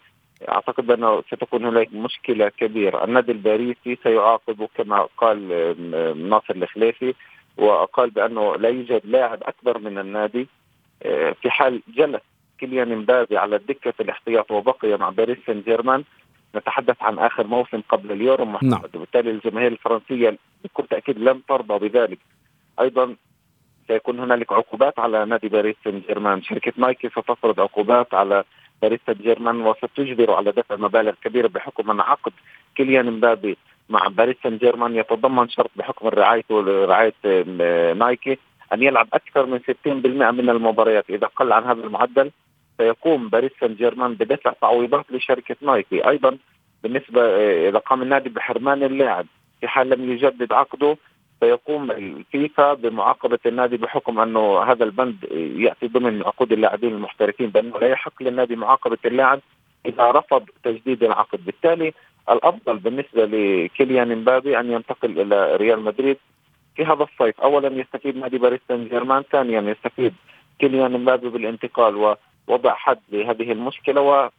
أعتقد 0.49 0.87
بأنه 0.87 1.23
ستكون 1.23 1.65
هناك 1.65 1.93
مشكلة 1.93 2.49
كبيرة، 2.49 3.05
النادي 3.05 3.33
الباريسي 3.33 3.99
سيعاقب 4.03 4.69
كما 4.75 5.09
قال 5.17 5.49
ناصر 6.29 6.55
الخليفي 6.55 7.15
وقال 7.57 8.11
بأنه 8.11 8.57
لا 8.57 8.69
يوجد 8.69 9.01
لاعب 9.05 9.43
أكبر 9.43 9.79
من 9.79 9.99
النادي 9.99 10.49
آه، 11.03 11.35
في 11.43 11.51
حال 11.51 11.83
جلس 11.89 12.21
كيليان 12.59 12.99
مبابي 12.99 13.39
على 13.39 13.59
دكه 13.59 13.95
الاحتياط 14.01 14.51
وبقي 14.51 14.97
مع 14.99 15.09
باريس 15.11 15.39
سان 15.47 15.63
جيرمان 15.63 16.05
نتحدث 16.57 17.03
عن 17.03 17.19
آخر 17.19 17.47
موسم 17.47 17.81
قبل 17.89 18.13
اليورو 18.13 18.45
محمد. 18.45 18.71
نعم. 18.71 18.83
وبالتالي 18.95 19.31
الجماهير 19.31 19.73
الفرنسية 19.73 20.39
بكل 20.65 20.87
تأكيد 20.91 21.19
لن 21.19 21.41
ترضى 21.49 21.89
بذلك. 21.89 22.19
أيضا 22.81 23.17
سيكون 23.89 24.21
هنالك 24.21 24.53
عقوبات 24.53 24.99
على 24.99 25.25
نادي 25.25 25.49
باريس 25.49 25.77
سان 25.85 26.03
جيرمان 26.09 26.43
شركة 26.43 26.73
نايكي 26.77 27.09
ستفرض 27.09 27.61
عقوبات 27.61 28.15
على 28.15 28.45
باريس 28.83 29.01
سان 29.07 29.17
جيرمان 29.23 29.61
وستجبر 29.61 30.31
على 30.31 30.53
دفع 30.53 30.77
مبالغ 30.77 31.13
كبيرة 31.25 31.49
بحكم 31.49 31.91
أن 31.91 32.01
عقد 32.01 32.33
كيليان 32.75 33.13
مبابي 33.13 33.57
مع 33.89 34.09
باريس 34.09 34.37
سان 34.43 34.59
جيرمان 34.59 34.97
يتضمن 34.97 35.49
شرط 35.49 35.71
بحكم 35.77 36.09
رعايته 36.09 36.85
رعايه 36.85 37.15
نايكي 37.93 38.39
أن 38.73 38.83
يلعب 38.83 39.09
أكثر 39.13 39.47
من 39.47 39.59
60% 39.59 39.87
من 39.87 40.51
المباريات. 40.51 41.11
إذا 41.11 41.27
قل 41.27 41.53
عن 41.53 41.65
هذا 41.65 41.81
المعدل 41.85 42.31
سيقوم 42.79 43.29
باريس 43.29 43.53
سان 43.61 43.75
جيرمان 43.75 44.15
بدفع 44.15 44.53
تعويضات 44.61 45.05
لشركة 45.11 45.57
نايكي. 45.63 46.09
أيضا 46.09 46.39
بالنسبة 46.83 47.23
إذا 47.69 47.79
قام 47.79 48.03
النادي 48.03 48.29
بحرمان 48.29 48.83
اللاعب 48.83 49.27
في 49.61 49.69
حال 49.69 49.91
لم 49.91 50.13
يجدد 50.13 50.53
عقده 50.53 50.97
سيقوم 51.41 51.91
الفيفا 51.91 52.75
بمعاقبة 52.75 53.39
النادي 53.47 53.77
بحكم 53.77 54.21
أنه 54.21 54.63
هذا 54.63 54.85
البند 54.85 55.25
يأتي 55.57 55.87
ضمن 55.87 56.23
عقود 56.23 56.53
اللاعبين 56.53 56.93
المحترفين 56.93 57.51
بأنه 57.51 57.79
لا 57.79 57.89
يحق 57.89 58.23
للنادي 58.23 58.57
معاقبة 58.57 58.99
اللاعب 59.05 59.41
إذا 59.87 60.11
رفض 60.11 60.45
تجديد 60.65 61.05
العقد، 61.05 61.45
بالتالي 61.45 61.93
الأفضل 62.31 62.79
بالنسبة 62.79 63.25
لكيليان 63.25 64.13
امبابي 64.13 64.61
أن 64.61 64.73
ينتقل 64.73 65.21
إلى 65.21 65.57
ريال 65.57 65.81
مدريد 65.81 66.17
في 66.77 66.85
هذا 66.85 67.03
الصيف، 67.03 67.41
اولا 67.41 67.81
يستفيد 67.81 68.17
نادي 68.17 68.39
باريس 68.39 68.61
سان 68.69 68.89
جيرمان، 68.89 69.23
ثانيا 69.33 69.61
يستفيد 69.61 70.15
كيليان 70.59 70.95
امبابي 70.95 71.29
بالانتقال 71.29 72.17
ووضع 72.49 72.75
حد 72.75 72.99
لهذه 73.13 73.53
المشكلة 73.53 74.31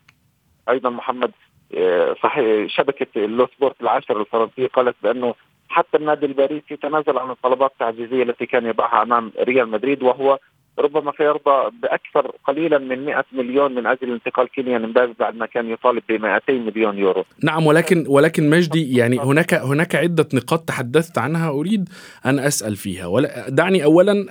وأيضا 0.67 0.89
محمد 0.89 1.31
آه، 1.77 2.15
صحيح 2.23 2.69
شبكة 2.69 3.25
اللو 3.25 3.47
سبورت 3.57 3.81
العاشر 3.81 4.21
الفرنسيه 4.21 4.67
قالت 4.67 4.95
بأنه 5.03 5.35
حتى 5.69 5.97
النادي 5.97 6.25
الباريسي 6.25 6.75
تنازل 6.81 7.17
عن 7.17 7.29
الطلبات 7.29 7.71
التعجيزيه 7.71 8.23
التي 8.23 8.45
كان 8.45 8.65
يضعها 8.65 9.03
أمام 9.03 9.31
ريال 9.39 9.69
مدريد 9.69 10.03
وهو 10.03 10.39
ربما 10.79 11.13
سيرضى 11.17 11.71
بأكثر 11.81 12.31
قليلا 12.47 12.77
من 12.77 13.05
100 13.05 13.25
مليون 13.31 13.75
من 13.75 13.85
أجل 13.85 14.11
انتقال 14.11 14.47
كيليان 14.47 14.83
امبابي 14.83 15.13
بعد 15.19 15.35
ما 15.35 15.45
كان 15.45 15.69
يطالب 15.69 16.03
ب 16.09 16.11
200 16.11 16.53
مليون 16.53 16.97
يورو. 16.97 17.23
نعم 17.43 17.67
ولكن 17.67 18.05
ولكن 18.07 18.49
مجدي 18.49 18.97
يعني 18.97 19.19
هناك 19.19 19.53
هناك 19.53 19.95
عدة 19.95 20.27
نقاط 20.33 20.59
تحدثت 20.59 21.17
عنها 21.17 21.49
أريد 21.49 21.89
أن 22.25 22.39
أسأل 22.39 22.75
فيها 22.75 23.21
دعني 23.47 23.83
اولا 23.83 24.25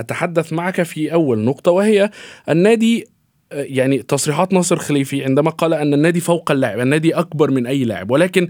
أتحدث 0.00 0.52
معك 0.52 0.82
في 0.82 1.12
أول 1.12 1.38
نقطة 1.38 1.70
وهي 1.72 2.10
النادي 2.48 3.04
يعني 3.54 3.98
تصريحات 3.98 4.52
ناصر 4.52 4.76
خليفي 4.76 5.24
عندما 5.24 5.50
قال 5.50 5.74
أن 5.74 5.94
النادي 5.94 6.20
فوق 6.20 6.50
اللاعب، 6.50 6.80
النادي 6.80 7.14
أكبر 7.14 7.50
من 7.50 7.66
أي 7.66 7.84
لاعب، 7.84 8.10
ولكن 8.10 8.48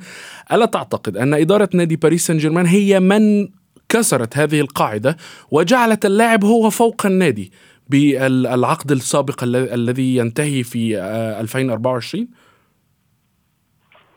ألا 0.53 0.67
تعتقد 0.67 1.17
أن 1.17 1.35
إدارة 1.35 1.69
نادي 1.75 1.97
باريس 1.97 2.27
سان 2.27 2.37
جيرمان 2.37 2.67
هي 2.67 3.01
من 3.01 3.49
كسرت 3.89 4.37
هذه 4.37 4.61
القاعدة 4.61 5.17
وجعلت 5.51 6.07
اللاعب 6.07 6.45
هو 6.45 6.71
فوق 6.71 7.07
النادي 7.07 7.53
بالعقد 7.89 8.91
السابق 8.91 9.45
الذي 9.45 10.17
ينتهي 10.17 10.63
في 10.63 10.99
2024 11.41 12.23
آه، 12.23 12.43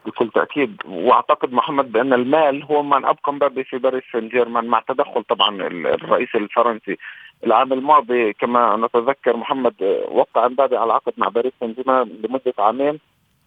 بكل 0.06 0.30
تأكيد 0.30 0.76
وأعتقد 0.86 1.54
محمد 1.54 1.92
بأن 1.92 2.14
المال 2.14 2.64
هو 2.64 2.84
من 2.84 3.06
أبقى 3.06 3.34
مبابي 3.34 3.64
في 3.64 3.78
باريس 3.78 4.04
سان 4.14 4.30
جيرمان 4.30 4.66
مع 4.66 4.84
تدخل 4.88 5.24
طبعا 5.24 5.68
الرئيس 5.68 6.30
الفرنسي. 6.36 6.98
العام 7.44 7.74
الماضي 7.74 8.34
كما 8.34 8.76
نتذكر 8.76 9.38
محمد 9.38 9.74
وقع 10.12 10.48
مبابي 10.48 10.78
على 10.78 10.94
عقد 10.94 11.14
مع 11.18 11.28
باريس 11.28 11.54
سان 11.60 11.74
جيرمان 11.74 12.08
لمدة 12.08 12.54
عامين 12.60 13.00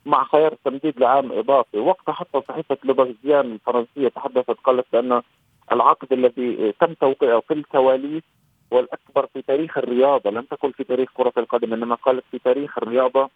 مع 0.06 0.24
خيار 0.24 0.54
تمديد 0.64 1.00
لعام 1.00 1.32
إضافي، 1.32 1.78
وقتها 1.78 2.12
حتى 2.12 2.40
صحيفة 2.48 2.76
لوبارزيان 2.84 3.52
الفرنسية 3.52 4.08
تحدثت 4.08 4.56
قالت 4.64 4.86
بأن 4.92 5.22
العقد 5.72 6.12
الذي 6.12 6.72
تم 6.80 6.94
توقيعه 6.94 7.40
في 7.40 7.54
الكواليس 7.54 8.22
والأكبر 8.70 9.26
في 9.26 9.42
تاريخ 9.42 9.78
الرياضة، 9.78 10.30
لم 10.30 10.42
تكن 10.42 10.70
في 10.70 10.84
تاريخ 10.84 11.10
كرة 11.14 11.32
القدم 11.38 11.72
إنما 11.72 11.94
قالت 11.94 12.24
في 12.30 12.38
تاريخ 12.38 12.78
الرياضة 12.78 13.30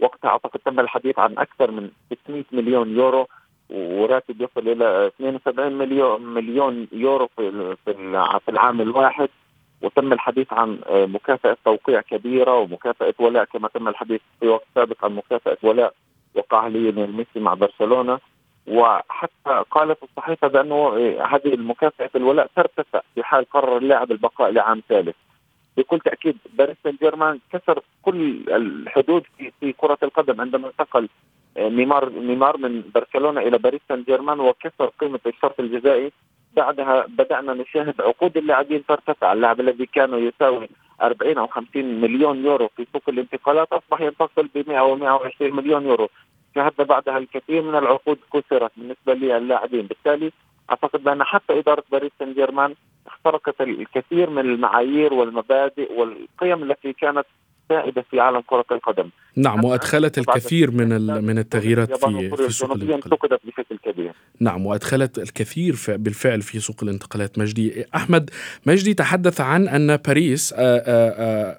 وقتها 0.00 0.28
أعتقد 0.28 0.60
تم 0.64 0.80
الحديث 0.80 1.18
عن 1.18 1.38
أكثر 1.38 1.70
من 1.70 1.90
600 2.24 2.44
مليون 2.52 2.96
يورو 2.96 3.26
وراتب 3.70 4.40
يصل 4.40 4.68
إلى 4.68 5.06
72 5.06 5.72
مليون 5.72 6.22
مليون 6.22 6.88
يورو 6.92 7.28
في 7.36 7.76
في 8.44 8.48
العام 8.48 8.80
الواحد. 8.80 9.28
وتم 9.82 10.12
الحديث 10.12 10.52
عن 10.52 10.78
مكافأة 10.90 11.56
توقيع 11.64 12.00
كبيرة 12.00 12.58
ومكافأة 12.58 13.14
ولاء 13.18 13.44
كما 13.44 13.68
تم 13.68 13.88
الحديث 13.88 14.20
في 14.40 14.48
وقت 14.48 14.66
سابق 14.74 15.04
عن 15.04 15.14
مكافأة 15.14 15.56
ولاء 15.62 15.94
وقع 16.34 16.66
ليونيل 16.66 17.12
ميسي 17.12 17.40
مع 17.40 17.54
برشلونة. 17.54 18.18
وحتى 18.66 19.64
قالت 19.70 19.98
الصحيفة 20.02 20.48
بأنه 20.48 20.88
هذه 21.24 21.54
المكافأة 21.54 22.10
الولاء 22.16 22.50
ترتفع 22.56 23.00
في 23.14 23.22
حال 23.22 23.50
قرر 23.50 23.76
اللاعب 23.76 24.12
البقاء 24.12 24.50
لعام 24.50 24.82
ثالث. 24.88 25.16
بكل 25.76 26.00
تأكيد 26.00 26.36
باريس 26.58 26.76
سان 26.84 26.96
جيرمان 27.02 27.38
كسر 27.52 27.82
كل 28.02 28.44
الحدود 28.48 29.24
في, 29.60 29.72
كرة 29.72 29.98
القدم 30.02 30.40
عندما 30.40 30.68
انتقل 30.68 31.04
آه، 31.04 31.08
نيمار 31.58 32.08
نيمار 32.08 32.56
من 32.56 32.82
برشلونة 32.94 33.40
إلى 33.40 33.58
باريس 33.58 33.80
سان 33.88 34.02
جيرمان 34.02 34.40
وكسر 34.40 34.86
قيمة 35.00 35.20
الشرط 35.26 35.60
الجزائي. 35.60 36.12
بعدها 36.56 37.06
بدأنا 37.08 37.54
نشاهد 37.54 38.00
عقود 38.00 38.36
اللاعبين 38.36 38.86
ترتفع. 38.86 39.32
اللاعب 39.32 39.60
الذي 39.60 39.86
كان 39.86 40.14
يساوي 40.14 40.68
40 41.02 41.38
أو 41.38 41.46
50 41.46 42.00
مليون 42.00 42.44
يورو 42.44 42.68
في 42.76 42.86
سوق 42.92 43.02
الانتقالات 43.08 43.72
أصبح 43.72 44.00
ينتقل 44.00 44.48
ب 44.54 44.68
100 44.68 44.78
أو 44.78 44.96
120 44.96 45.56
مليون 45.56 45.86
يورو. 45.86 46.08
شاهدنا 46.54 46.86
بعدها 46.86 47.18
الكثير 47.18 47.62
من 47.62 47.74
العقود 47.74 48.18
كسرت 48.32 48.72
بالنسبة 48.76 49.14
للاعبين. 49.14 49.86
بالتالي 49.86 50.32
أعتقد 50.70 51.04
بأن 51.04 51.24
حتى 51.24 51.58
إدارة 51.58 51.84
باريس 51.92 52.12
سان 52.18 52.34
جيرمان 52.34 52.74
اخترقت 53.06 53.60
الكثير 53.60 54.30
من 54.30 54.38
المعايير 54.38 55.14
والمبادئ 55.14 55.92
والقيم 55.92 56.62
التي 56.62 56.92
كانت 56.92 57.26
سائده 57.70 58.04
في 58.10 58.20
عالم 58.20 58.42
كرة 58.46 58.64
القدم. 58.72 59.10
نعم 59.36 59.64
وأدخلت 59.64 60.18
الكثير 60.18 60.70
من 60.70 60.88
من 61.24 61.38
التغييرات 61.38 61.96
في 61.96 62.30
في 62.36 62.52
سوق 62.52 62.72
الانتقالات 62.72 63.40
بشكل 63.46 63.78
كبير. 63.84 64.12
نعم 64.40 64.66
وأدخلت 64.66 65.18
الكثير 65.18 65.76
بالفعل 65.88 66.42
في 66.42 66.60
سوق 66.60 66.76
الانتقالات 66.82 67.38
مجدي 67.38 67.84
أحمد 67.94 68.30
مجدي 68.66 68.94
تحدث 68.94 69.40
عن 69.40 69.68
أن 69.68 69.96
باريس 69.96 70.54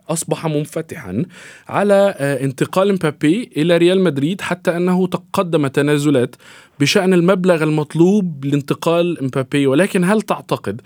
أصبح 0.10 0.46
منفتحا 0.46 1.26
على 1.70 2.16
انتقال 2.20 2.94
مبابي 2.94 3.52
إلى 3.58 3.78
ريال 3.78 4.02
مدريد 4.02 4.42
حتى 4.42 4.78
أنه 4.78 5.08
تقدم 5.08 5.68
تنازلات 5.68 6.36
بشأن 6.80 7.14
المبلغ 7.14 7.64
المطلوب 7.64 8.46
لانتقال 8.46 9.18
مبابي 9.22 9.68
ولكن 9.68 10.04
هل 10.04 10.22
تعتقد 10.22 10.82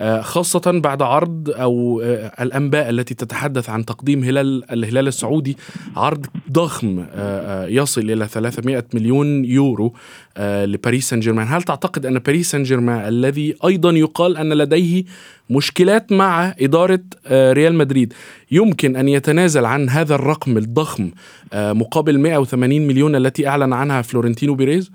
خاصة 0.00 0.80
بعد 0.80 1.02
عرض 1.02 1.50
أو 1.50 2.00
آه، 2.04 2.42
الأنباء 2.42 2.90
التي 2.90 3.14
تتحدث 3.14 3.70
عن 3.70 3.84
تقديم 3.84 4.24
هلال 4.24 4.72
الهلال 4.72 5.08
السعودي 5.08 5.56
عرض 5.96 6.26
ضخم 6.52 7.04
آه، 7.14 7.66
يصل 7.66 8.10
إلى 8.10 8.26
300 8.26 8.84
مليون 8.94 9.44
يورو 9.44 9.94
لباريس 10.40 11.08
سان 11.08 11.20
جيرمان 11.20 11.46
هل 11.48 11.62
تعتقد 11.62 12.06
أن 12.06 12.18
باريس 12.18 12.50
سان 12.50 12.62
جيرمان 12.62 13.08
الذي 13.08 13.54
أيضا 13.64 13.90
يقال 13.90 14.36
أن 14.36 14.52
لديه 14.52 15.04
مشكلات 15.50 16.12
مع 16.12 16.54
إدارة 16.60 17.00
ريال 17.30 17.74
مدريد 17.74 18.12
يمكن 18.50 18.96
أن 18.96 19.08
يتنازل 19.08 19.64
عن 19.64 19.88
هذا 19.88 20.14
الرقم 20.14 20.58
الضخم 20.58 21.10
مقابل 21.54 22.18
180 22.18 22.86
مليون 22.86 23.16
التي 23.16 23.48
أعلن 23.48 23.72
عنها 23.72 24.02
فلورنتينو 24.02 24.54
بيريز؟ 24.54 24.90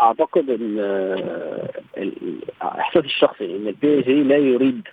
أعتقد 0.00 0.50
إن 0.50 0.78
إحساسي 2.62 3.06
الشخصي 3.06 3.44
إن 3.56 3.68
ال 3.68 4.00
PSG 4.00 4.22
لا 4.22 4.36
يريد 4.36 4.88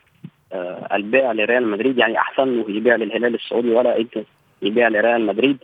آه، 0.54 0.96
البيع 0.96 1.32
لريال 1.32 1.68
مدريد 1.68 1.98
يعني 1.98 2.18
أحسن 2.18 2.44
له 2.44 2.72
يبيع 2.72 2.96
للهلال 2.96 3.36
السعودي 3.36 3.70
ولا 3.70 3.98
انه 4.00 4.20
يبيع 4.62 4.88
لريال 4.88 5.26
مدريد. 5.26 5.58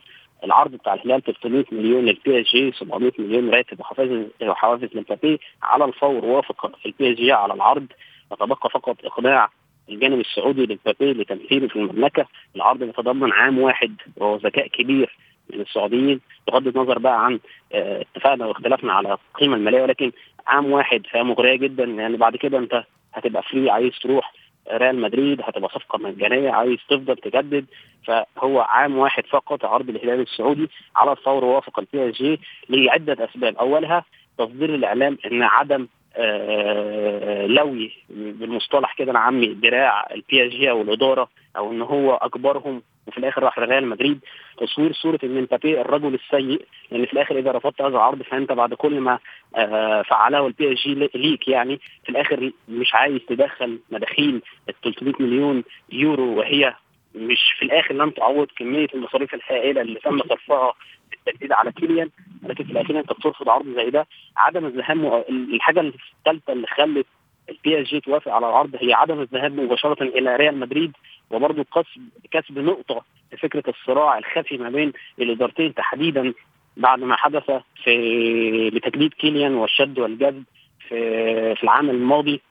العرض 0.44 0.72
بتاع 0.72 0.94
الهلال 0.94 1.24
300 1.24 1.66
مليون 1.72 2.06
لل 2.06 2.42
PSG 2.42 2.72
700 2.72 3.12
مليون 3.20 3.50
راتب 3.50 3.80
وحوافز 3.80 4.26
وحوافز 4.42 4.90
لمبابي. 4.94 5.40
على 5.64 5.86
الفور 5.86 6.26
وافق 6.26 6.72
ال 6.86 7.12
PSG 7.14 7.32
على 7.32 7.54
العرض. 7.54 7.86
يتبقى 8.32 8.70
فقط 8.70 9.06
إقناع 9.06 9.50
الجانب 9.90 10.20
السعودي 10.20 10.66
لمبابي 10.66 11.14
لتمثيله 11.14 11.68
في 11.68 11.76
المملكة. 11.76 12.26
العرض 12.56 12.82
يتضمن 12.84 13.32
عام 13.32 13.60
واحد 13.60 13.94
وهو 14.18 14.36
ذكاء 14.36 14.68
كبير 14.68 15.18
من 15.54 15.62
السعوديين. 15.62 16.20
بغض 16.48 16.68
النظر 16.68 17.00
بقى 17.00 17.26
عن 17.26 17.40
اتفاقنا 17.74 18.46
واختلافنا 18.46 18.94
على 18.94 19.18
القيمة 19.34 19.56
المالية 19.56 19.82
ولكن 19.82 20.12
عام 20.48 20.72
واحد 20.72 21.08
فهي 21.12 21.24
مغرية 21.24 21.56
جدا 21.56 21.84
يعني 21.84 22.18
بعد 22.18 22.36
كده 22.36 22.58
أنت 22.58 22.84
هتبقى 23.14 23.44
free 23.44 23.70
عايز 23.70 23.92
تروح 24.04 24.34
ريال 24.72 25.02
مدريد 25.02 25.42
هتبقى 25.44 25.70
صفقة 25.70 26.00
مجانية 26.00 26.52
عايز 26.52 26.78
تفضل 26.90 27.16
تجدد. 27.16 27.66
فهو 28.08 28.60
عام 28.60 28.98
واحد 28.98 29.26
فقط 29.26 29.66
عرض 29.66 29.90
الهلال 29.90 30.20
السعودي 30.22 30.70
على 30.96 31.12
الفور 31.12 31.46
وافق 31.46 31.80
ال 31.80 32.10
PSG 32.10 32.40
لعدة 32.70 33.26
أسباب. 33.26 33.56
أولها 33.58 34.06
تصدير 34.38 34.76
الإعلام 34.76 35.18
إن 35.32 35.44
عدم 35.44 35.88
آه 36.16 37.46
لوي 37.46 37.92
بالمصطلح 38.10 38.94
كده 38.94 39.12
العامي 39.12 39.48
دراع 39.54 40.08
ال 40.14 40.48
PSG 40.48 40.70
أو 40.70 40.82
الإدارة 40.82 41.30
أو 41.58 41.72
إن 41.72 41.82
هو 41.82 42.16
أجبرهم 42.16 42.82
وفي 43.10 43.18
الآخر 43.18 43.44
راح 43.44 43.60
ريال 43.60 43.88
مدريد. 43.88 44.20
تصوير 44.58 44.94
صورة 44.94 45.20
إن 45.24 45.38
امبابي 45.38 45.82
الرجل 45.82 46.14
السيء 46.14 46.66
لأن 46.92 47.06
في 47.06 47.14
الآخر 47.14 47.40
إذا 47.40 47.52
رفضت 47.52 47.82
هذا 47.82 47.90
العرض 47.96 48.22
فأنت 48.22 48.52
بعد 48.52 48.74
كل 48.74 49.00
ما 49.00 49.20
آه 49.56 50.02
فعله 50.02 50.48
ال 50.48 50.74
PSG 50.74 50.94
ليك 51.16 51.48
يعني 51.48 51.80
في 52.04 52.10
الآخر 52.10 52.52
مش 52.70 52.94
عايز 52.96 53.22
تدخل 53.30 53.80
مداخيل 53.92 54.42
ال 54.70 54.74
300 54.82 55.14
مليون 55.20 55.64
يورو 55.92 56.38
وهي 56.40 56.74
مش 57.16 57.54
في 57.60 57.66
الآخر 57.66 57.94
لم 57.94 58.10
تعوض 58.10 58.48
كمية 58.58 58.88
المصاريف 58.94 59.34
الهائلة 59.34 59.82
اللي 59.82 60.00
تم 60.00 60.20
صرفها 60.20 60.74
بالتجديد 61.12 61.52
على 61.52 61.72
كيليان. 61.72 62.10
ولكن 62.44 62.64
في 62.64 62.72
الاخير 62.72 63.00
أنت 63.00 63.14
بترفض 63.14 63.50
عرض 63.50 63.66
زي 63.76 63.90
ده. 63.90 64.08
عدم 64.38 64.66
الذهاب 64.66 65.26
الحاجة 65.30 65.80
الثالثة 65.80 66.54
اللي 66.54 66.68
خلت 66.68 67.06
ال 67.50 67.82
PSG 67.82 68.00
توافق 68.00 68.32
على 68.32 68.48
العرض 68.50 68.76
هي 68.82 68.94
عدم 68.94 69.22
الذهاب 69.22 69.60
مباشرة 69.60 70.04
إلى 70.04 70.36
ريال 70.36 70.60
مدريد 70.60 70.92
وبرضه 71.32 71.64
كسب 71.64 72.10
كسب 72.32 72.60
نقطة 72.60 73.02
في 73.32 73.38
فكرة 73.38 73.64
الصراع 73.68 74.18
الخفي 74.18 74.58
ما 74.58 74.70
بين 74.70 74.94
الإدارتين 75.20 75.74
تحديدا 75.74 76.34
بعد 76.78 77.00
ما 77.00 77.16
حدث 77.16 77.52
في 77.84 78.70
بتجديد 78.70 79.14
كيليان 79.14 79.56
والشد 79.56 80.00
والجذب 80.00 80.44
في 80.88 81.56
في 81.56 81.64
العام 81.64 81.90
الماضي 81.90 82.42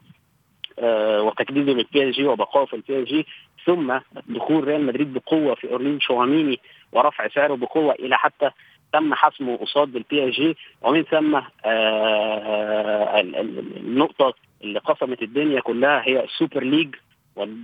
آه 0.78 1.23
وتجديده 1.23 1.73
لل 1.73 2.11
PSG 2.11 2.25
وبقائه 2.25 2.67
في 2.67 2.76
ال 2.76 3.02
PSG. 3.02 3.26
ثم 3.67 3.99
دخول 4.28 4.64
ريال 4.64 4.87
مدريد 4.87 5.14
بقوة 5.14 5.55
في 5.55 5.71
أوريلين 5.70 6.00
تشواميني 6.00 6.61
ورفع 6.93 7.28
سعره 7.28 7.55
بقوة 7.55 7.93
إلى 7.93 8.17
حتى 8.19 8.50
تم 8.93 9.14
حسمه 9.14 9.57
قصاد 9.57 9.97
ال 9.97 10.28
PSG. 10.28 10.56
ومن 10.83 11.02
ثم 11.02 11.40
آه 11.64 13.21
النقطة 13.21 14.35
اللي 14.64 14.78
قسمت 14.78 15.22
الدنيا 15.22 15.60
كلها 15.60 16.02
هي 16.04 16.24
ال 16.25 16.31
Super 16.31 16.62
League 16.62 16.94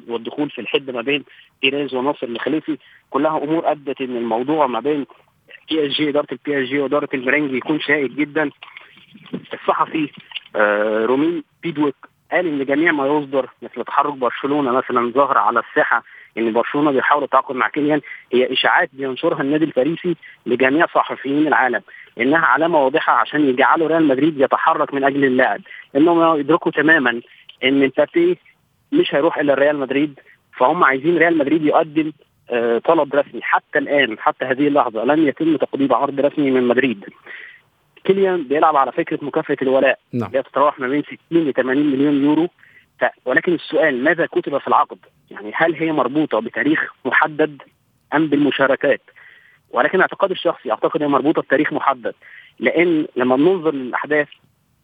والدخول 0.08 0.50
في 0.50 0.60
الحد 0.60 0.90
ما 0.90 1.02
بين 1.02 1.24
بيريز 1.62 1.94
وناصر 1.94 2.26
الخليفي. 2.26 2.78
كلها 3.10 3.38
أمور 3.44 3.70
أدت 3.70 4.00
إن 4.00 4.16
الموضوع 4.16 4.66
ما 4.66 4.80
بين 4.80 5.06
بي 5.70 5.86
اس 5.86 5.92
جي 5.92 6.08
إدارة 6.08 6.26
البي 6.32 6.62
اس 6.62 6.68
جي 6.68 6.78
وإدارة 6.78 7.08
المرنجي 7.14 7.56
يكون 7.56 7.80
شائك 7.80 8.10
جدا. 8.10 8.50
الصحفي 9.54 10.10
آه 10.56 11.04
رومين 11.04 11.44
بيدويك 11.62 11.94
قال 12.32 12.46
إن 12.46 12.64
جميع 12.64 12.92
ما 12.92 13.06
يصدر 13.06 13.48
مثل 13.62 13.84
تحرك 13.84 14.12
برشلونة 14.12 14.72
مثلا 14.72 15.10
ظهر 15.12 15.38
على 15.38 15.60
الساحة 15.60 16.04
إن 16.38 16.52
برشلونة 16.52 16.90
بيحاول 16.90 17.24
التعاقد 17.24 17.54
مع 17.54 17.68
كيليان 17.68 18.00
هي 18.32 18.52
إشاعات 18.52 18.90
بينشرها 18.92 19.40
النادي 19.40 19.64
الباريسي 19.64 20.16
لجميع 20.46 20.86
صحفيين 20.86 21.46
العالم 21.46 21.80
إنها 22.20 22.46
علامة 22.46 22.84
واضحة 22.84 23.12
عشان 23.12 23.48
يجعلوا 23.48 23.88
ريال 23.88 24.08
مدريد 24.08 24.40
يتحرك 24.40 24.94
من 24.94 25.04
أجل 25.04 25.24
اللاعب 25.24 25.60
إنهم 25.96 26.40
يدركوا 26.40 26.72
تماما 26.72 27.20
إن 27.64 27.78
مبابي 27.80 28.38
مش 28.92 29.14
هيروح 29.14 29.38
إلى 29.38 29.54
ريال 29.54 29.78
مدريد 29.78 30.20
فهم 30.56 30.84
عايزين 30.84 31.18
ريال 31.18 31.38
مدريد 31.38 31.64
يقدم 31.66 32.12
آه 32.50 32.78
طلب 32.78 33.14
رسمي 33.14 33.42
حتى 33.42 33.78
الآن 33.78 34.18
حتى 34.18 34.44
هذه 34.44 34.68
اللحظة 34.68 35.04
لم 35.04 35.28
يتم 35.28 35.56
تقديم 35.56 35.94
عرض 35.94 36.20
رسمي 36.20 36.50
من 36.50 36.68
مدريد 36.68 37.04
كيليان 38.04 38.42
بيلعب 38.42 38.76
على 38.76 38.92
فكرة 38.92 39.18
مكافأة 39.22 39.56
الولاء 39.62 39.98
نعم. 40.12 40.30
تتراوح 40.30 40.80
ما 40.80 40.88
بين 40.88 41.02
60 41.02 41.18
ل 41.30 41.52
80 41.52 41.86
مليون 41.86 42.24
يورو. 42.24 42.48
ولكن 43.24 43.54
السؤال 43.54 44.04
ماذا 44.04 44.26
كتب 44.26 44.58
في 44.58 44.68
العقد؟ 44.68 44.98
يعني 45.30 45.52
هل 45.54 45.74
هي 45.74 45.92
مربوطة 45.92 46.40
بتاريخ 46.40 46.92
محدد 47.04 47.62
أم 48.14 48.26
بالمشاركات؟ 48.26 49.00
ولكن 49.70 50.00
اعتقادي 50.00 50.32
الشخصي 50.32 50.70
أعتقد 50.70 51.02
هي 51.02 51.08
مربوطة 51.08 51.42
بتاريخ 51.42 51.72
محدد 51.72 52.14
لأن 52.58 53.06
لما 53.16 53.36
بننظر 53.36 53.74
للأحداث 53.74 54.28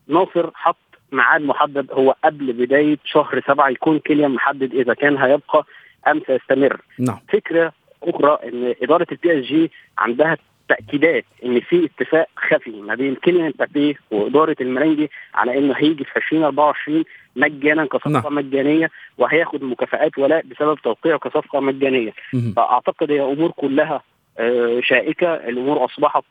ناصر 0.08 0.50
حط 0.54 0.76
ميعاد 1.12 1.42
محدد 1.42 1.92
هو 1.92 2.14
قبل 2.24 2.52
بداية 2.52 2.98
شهر 3.04 3.42
سبعة 3.46 3.68
يكون 3.68 3.98
كيليان 3.98 4.30
محدد 4.30 4.74
إذا 4.74 4.94
كان 4.94 5.16
هيبقى 5.16 5.64
أم 6.08 6.22
سيستمر. 6.26 6.80
نعم. 6.99 7.18
فكرة 7.28 7.73
أخرى 8.02 8.38
إن 8.44 8.75
إدارة 8.82 9.06
ال 9.12 9.40
PSG 9.40 9.71
عندها 9.99 10.36
تاكيدات 10.71 11.25
إن 11.45 11.61
في 11.61 11.85
اتفاق 11.85 12.26
خفي 12.37 12.71
ما 12.71 12.95
بين 12.95 13.15
كيليان 13.15 13.45
امبابي 13.45 13.97
وإدارة 14.11 14.56
المرنجي 14.61 15.11
على 15.35 15.59
إنه 15.59 15.75
هيجي 15.76 16.04
في 16.04 16.17
2024 16.17 17.04
مجانا 17.37 17.85
كصفقة 17.87 18.11
نعم. 18.11 18.35
مجانية 18.35 18.91
وهياخد 19.19 19.65
مكافآت 19.65 20.19
ولاء 20.19 20.45
بسبب 20.47 20.78
توقيعه 20.78 21.19
كصفقة 21.19 21.61
مجانية. 21.61 22.13
فأعتقد 22.56 23.11
هي 23.11 23.21
أمور 23.21 23.50
كلها 23.50 24.02
آه، 24.39 24.80
شائكة 24.83 25.35
الأمور 25.35 25.85
أصبحت 25.85 26.25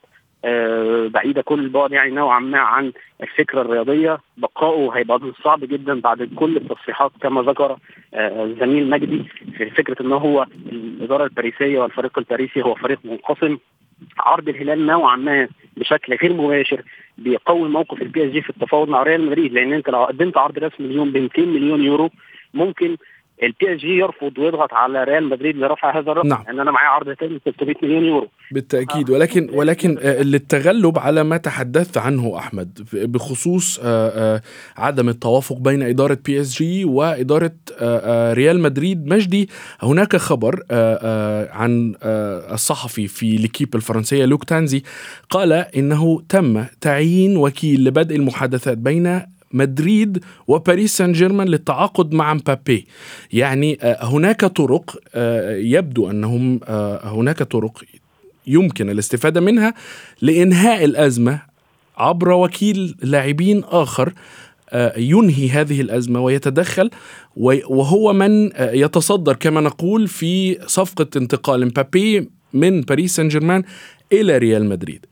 آه، 0.46 1.08
بعيدة 1.08 1.42
كل 1.42 1.60
البعد 1.60 1.92
يعني 1.92 2.12
نوعا 2.12 2.40
ما 2.40 2.60
عن 2.60 2.92
الفكرة 3.24 3.62
الرياضية 3.62 4.18
بقائه 4.38 4.92
هيبقى 4.96 5.20
صعب 5.44 5.60
جدا 5.60 6.02
بعد 6.02 6.30
كل 6.36 6.58
التصريحات 6.58 7.12
كما 7.22 7.42
ذكر 7.42 7.78
آه، 8.14 8.44
الزميل 8.44 8.90
مجدي 8.90 9.24
في 9.58 9.70
فكرة 9.70 10.02
إن 10.02 10.12
هو 10.12 10.46
الإدارة 10.72 11.24
الباريسية 11.24 11.80
والفريق 11.80 12.20
الباريسي 12.20 12.62
هو 12.62 12.76
فريق 12.76 13.00
منقسم 13.04 13.58
عرض 14.20 14.50
الهلال 14.50 14.86
نوعا 14.86 15.16
ما 15.16 15.48
بشكل 15.78 16.16
غير 16.16 16.34
مباشر 16.34 16.84
بيقوي 17.18 17.70
موقف 17.70 18.02
ال 18.02 18.26
PSG 18.28 18.42
في 18.42 18.50
التفاوض 18.50 18.90
مع 18.90 19.04
ريال 19.04 19.26
مدريد 19.26 19.54
لأن 19.54 19.74
أنت 19.74 19.90
لو 19.90 20.06
قدمت 20.06 20.38
عرض 20.38 20.58
رسمي 20.58 20.88
اليوم 20.88 21.12
ب 21.12 21.18
200 21.18 21.42
مليون 21.42 21.84
يورو 21.84 22.10
ممكن 22.54 22.98
ال 23.44 23.76
PSG 23.76 23.88
يرفض 23.88 24.38
ويضغط 24.38 24.74
على 24.74 25.04
ريال 25.04 25.30
مدريد 25.30 25.56
لرفع 25.56 26.00
هذا 26.00 26.12
الرقم 26.12 26.28
نعم. 26.28 26.44
ان 26.50 26.60
أنا 26.60 26.72
معايا 26.72 26.90
عرض 26.90 27.16
تاني 27.16 27.40
300 27.46 27.76
مليون 27.84 28.06
يورو. 28.06 28.28
بالتأكيد. 28.52 29.10
ولكن 29.10 29.50
ولكن 29.54 29.98
آه، 30.02 30.22
للتغلب 30.24 31.00
على 31.00 31.24
ما 31.24 31.38
تحدثت 31.38 31.98
عنه 31.98 32.38
أحمد 32.38 32.88
بخصوص 32.94 33.80
آه، 33.84 34.10
آه، 34.36 34.42
عدم 34.78 35.10
التوافق 35.10 35.58
بين 35.58 35.82
إدارة 35.84 36.18
PSG 36.26 36.86
وإدارة 36.86 37.52
آه، 37.82 38.32
آه، 38.32 38.34
ريال 38.34 38.60
مدريد. 38.60 39.08
مجدي 39.08 39.50
هناك 39.82 40.16
خبر 40.16 40.64
آه، 40.72 41.00
آه، 41.04 41.50
عن 41.52 41.94
آه، 42.04 42.54
الصحفي 42.54 43.08
في 43.08 43.36
ليكيب 43.36 43.76
الفرنسية 43.76 44.26
لوك 44.26 44.44
تانزي 44.44 44.84
قال 45.30 45.54
إنه 45.54 46.22
تم 46.30 46.66
تعيين 46.82 47.38
وكيل 47.38 47.84
لبدء 47.84 48.16
المحادثات 48.16 48.78
بين 48.78 49.22
مدريد 49.52 50.24
وباريس 50.48 50.98
سان 50.98 51.12
جيرمان 51.12 51.48
للتعاقد 51.48 52.14
مع 52.14 52.34
مبابي. 52.34 52.88
يعني 53.34 53.78
آه، 53.82 54.06
هناك 54.06 54.46
طرق 54.46 54.98
آه، 55.16 55.56
يبدو 55.56 56.10
أنهم 56.12 56.60
آه، 56.64 57.08
هناك 57.08 57.44
طرق 57.44 57.84
يمكن 58.48 58.90
الاستفادة 58.90 59.42
منها 59.42 59.74
لإنهاء 60.22 60.86
الأزمة 60.86 61.42
عبر 61.98 62.32
وكيل 62.32 62.96
لاعبين 63.04 63.64
آخر 63.66 64.14
ينهي 64.98 65.50
هذه 65.50 65.82
الأزمة 65.82 66.20
ويتدخل 66.22 66.90
وي- 67.38 67.64
وهو 67.64 68.14
من 68.14 68.52
يتصدر 68.60 69.34
كما 69.36 69.62
نقول 69.62 70.08
في 70.08 70.60
صفقة 70.68 71.08
انتقال 71.18 71.66
مبابي 71.66 72.30
من 72.54 72.82
باريس 72.82 73.16
سان 73.16 73.28
جيرمان 73.28 73.64
إلى 74.14 74.38
ريال 74.38 74.70
مدريد. 74.70 75.06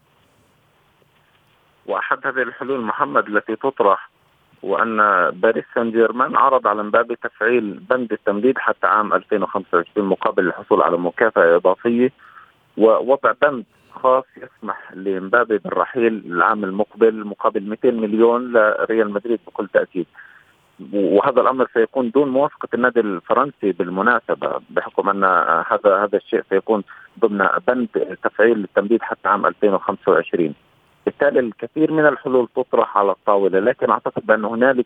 وأحد 1.85 2.17
هذه 2.25 2.41
الحلول 2.43 2.81
محمد 2.81 3.27
التي 3.27 3.55
تطرح 3.55 4.09
وأن 4.63 4.97
باريس 5.31 5.65
سان 5.75 5.91
جيرمان 5.91 6.35
عرض 6.35 6.67
على 6.67 6.83
مبابي 6.83 7.15
تفعيل 7.15 7.79
بند 7.89 8.11
التمديد 8.11 8.57
حتى 8.57 8.87
عام 8.87 9.13
2025 9.13 10.07
مقابل 10.07 10.47
الحصول 10.47 10.81
على 10.81 10.97
مكافأة 10.97 11.55
إضافية 11.55 12.11
ووضع 12.77 13.31
بند 13.41 13.65
خاص 13.91 14.23
يسمح 14.37 14.91
لمبابي 14.93 15.57
بالرحيل 15.57 16.23
العام 16.25 16.63
المقبل 16.63 17.25
مقابل 17.27 17.63
200 17.69 17.91
مليون 17.91 18.51
لريال 18.53 19.11
مدريد 19.11 19.39
بكل 19.47 19.67
تأكيد. 19.67 20.05
وهذا 20.93 21.41
الأمر 21.41 21.67
سيكون 21.73 22.09
دون 22.11 22.29
موافقة 22.29 22.67
النادي 22.73 22.99
الفرنسي 22.99 23.71
بالمناسبة 23.71 24.61
بحكم 24.69 25.09
أن 25.09 25.23
هذا 25.71 26.03
هذا 26.03 26.17
الشيء 26.17 26.41
سيكون 26.49 26.83
ضمن 27.19 27.47
بند 27.67 28.17
تفعيل 28.23 28.63
التمديد 28.63 29.01
حتى 29.01 29.29
عام 29.29 29.45
2025 29.45 30.53
بالتالي 31.07 31.39
الكثير 31.39 31.91
من 31.91 32.05
الحلول 32.05 32.47
تطرح 32.55 32.97
على 32.97 33.11
الطاولة 33.11 33.59
لكن 33.59 33.89
أعتقد 33.89 34.25
بان 34.25 34.45
هنالك 34.45 34.85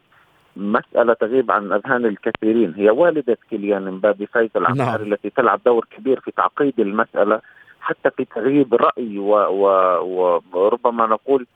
مسألة 0.55 1.13
تغيب 1.13 1.51
عن 1.51 1.71
أذهان 1.71 2.05
الكثيرين. 2.05 2.73
هي 2.77 2.89
والدة 2.89 3.37
كيليان 3.49 3.91
مبابي 3.91 4.25
فايز 4.25 4.49
العماري 4.55 5.03
نعم. 5.03 5.13
التي 5.13 5.29
تلعب 5.29 5.59
دور 5.65 5.85
كبير 5.97 6.19
في 6.19 6.31
تعقيد 6.31 6.79
المسألة 6.79 7.41
حتى 7.81 8.09
في 8.17 8.25
تغييب 8.25 8.73
رأي 8.73 9.17
و... 9.17 9.33
و... 9.33 9.65
وربما 10.53 11.05
نقول 11.07 11.47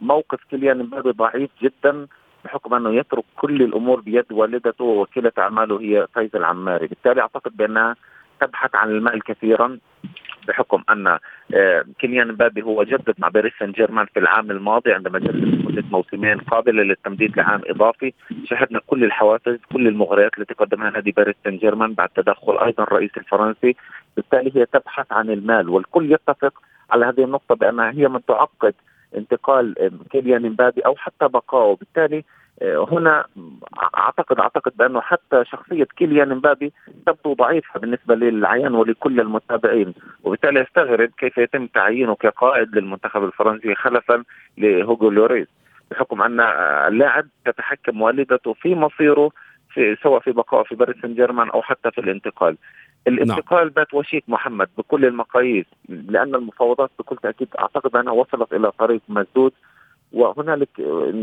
موقف 0.00 0.44
كيليان 0.50 0.78
مبابي 0.78 1.10
ضعيف 1.10 1.50
جدا 1.62 2.06
بحكم 2.44 2.74
أنه 2.74 2.94
يترك 2.94 3.24
كل 3.36 3.62
الأمور 3.62 4.00
بيد 4.00 4.32
والدته 4.32 4.84
ووكيلة 4.84 5.32
أعماله 5.38 5.80
هي 5.80 6.06
فايزة 6.14 6.36
العماري، 6.36 6.86
بالتالي 6.86 7.20
أعتقد 7.20 7.56
بأنها 7.56 7.96
تبحث 8.40 8.74
عن 8.74 8.88
المال 8.90 9.22
كثيرا. 9.22 9.78
بحكم 10.48 10.82
أن 10.90 11.18
آه، 11.54 11.84
كيليان 11.98 12.28
مبابي 12.28 12.62
هو 12.62 12.82
جدد 12.82 13.14
مع 13.18 13.28
باريس 13.28 13.52
سان 13.58 13.72
جيرمان 13.72 14.06
في 14.06 14.18
العام 14.20 14.50
الماضي 14.50 14.92
عندما 14.92 15.18
جدد 15.18 15.44
لمدة 15.44 15.84
موسمين 15.90 16.38
قابلة 16.38 16.82
للتمديد 16.82 17.36
لعام 17.36 17.60
إضافي. 17.66 18.12
شهدنا 18.44 18.80
كل 18.86 19.04
الحوافز 19.04 19.58
كل 19.72 19.88
المغريات 19.88 20.38
التي 20.38 20.54
قدمها 20.54 20.90
نادي 20.90 21.10
باريس 21.10 21.36
سان 21.44 21.56
جيرمان 21.56 21.92
بعد 21.92 22.08
تدخل 22.08 22.58
أيضا 22.58 22.82
الرئيس 22.82 23.10
الفرنسي. 23.16 23.76
بالتالي 24.16 24.52
هي 24.56 24.66
تبحث 24.66 25.12
عن 25.12 25.30
المال 25.30 25.68
والكل 25.68 26.12
يتفق 26.12 26.62
على 26.90 27.06
هذه 27.06 27.24
النقطة 27.24 27.54
بأنها 27.54 27.90
هي 27.90 28.08
من 28.08 28.24
تعقد 28.24 28.74
انتقال 29.16 29.90
كيليان 30.10 30.42
مبابي 30.42 30.80
أو 30.80 30.96
حتى 30.96 31.28
بقائه 31.28 31.76
بالتالي 31.76 32.18
آه، 32.18 32.22
هنا 32.62 33.24
اعتقد 33.96 34.38
أعتقد 34.40 34.72
بأنه 34.76 35.00
حتى 35.00 35.44
شخصية 35.44 35.84
كيليان 35.96 36.28
مبابي 36.28 36.72
تبدو 37.06 37.34
ضعيفة 37.34 37.80
بالنسبة 37.80 38.14
للعيان 38.14 38.74
ولكل 38.74 39.20
المتابعين 39.20 39.94
وبالتالي 40.24 40.62
أستغرب 40.62 41.10
كيف 41.18 41.38
يتم 41.38 41.66
تعيينه 41.66 42.14
كقائد 42.14 42.76
للمنتخب 42.76 43.24
الفرنسي 43.24 43.74
خلفا 43.74 44.24
لهوجو 44.58 45.10
لوريس 45.10 45.48
بحكم 45.90 46.22
أن 46.22 46.40
اللاعب 46.88 47.26
تتحكم 47.44 48.02
والدته 48.02 48.52
في 48.52 48.74
مصيره 48.74 49.30
في 49.70 49.96
سواء 50.02 50.20
في 50.20 50.32
بقائه 50.32 50.64
في 50.64 50.74
باريس 50.74 50.96
سان 51.02 51.14
جيرمان 51.14 51.50
أو 51.50 51.62
حتى 51.62 51.90
في 51.90 52.00
الانتقال 52.00 52.56
الانتقال 53.08 53.64
نعم. 53.64 53.68
بات 53.68 53.94
وشيك 53.94 54.24
محمد 54.28 54.68
بكل 54.78 55.04
المقاييس 55.04 55.66
لأن 55.88 56.34
المفاوضات 56.34 56.90
بكل 56.98 57.16
تأكيد 57.16 57.48
أعتقد 57.58 57.96
أنها 57.96 58.12
وصلت 58.12 58.52
إلى 58.52 58.70
طريق 58.70 59.00
مسدود 59.08 59.52
وهنالك 60.12 60.68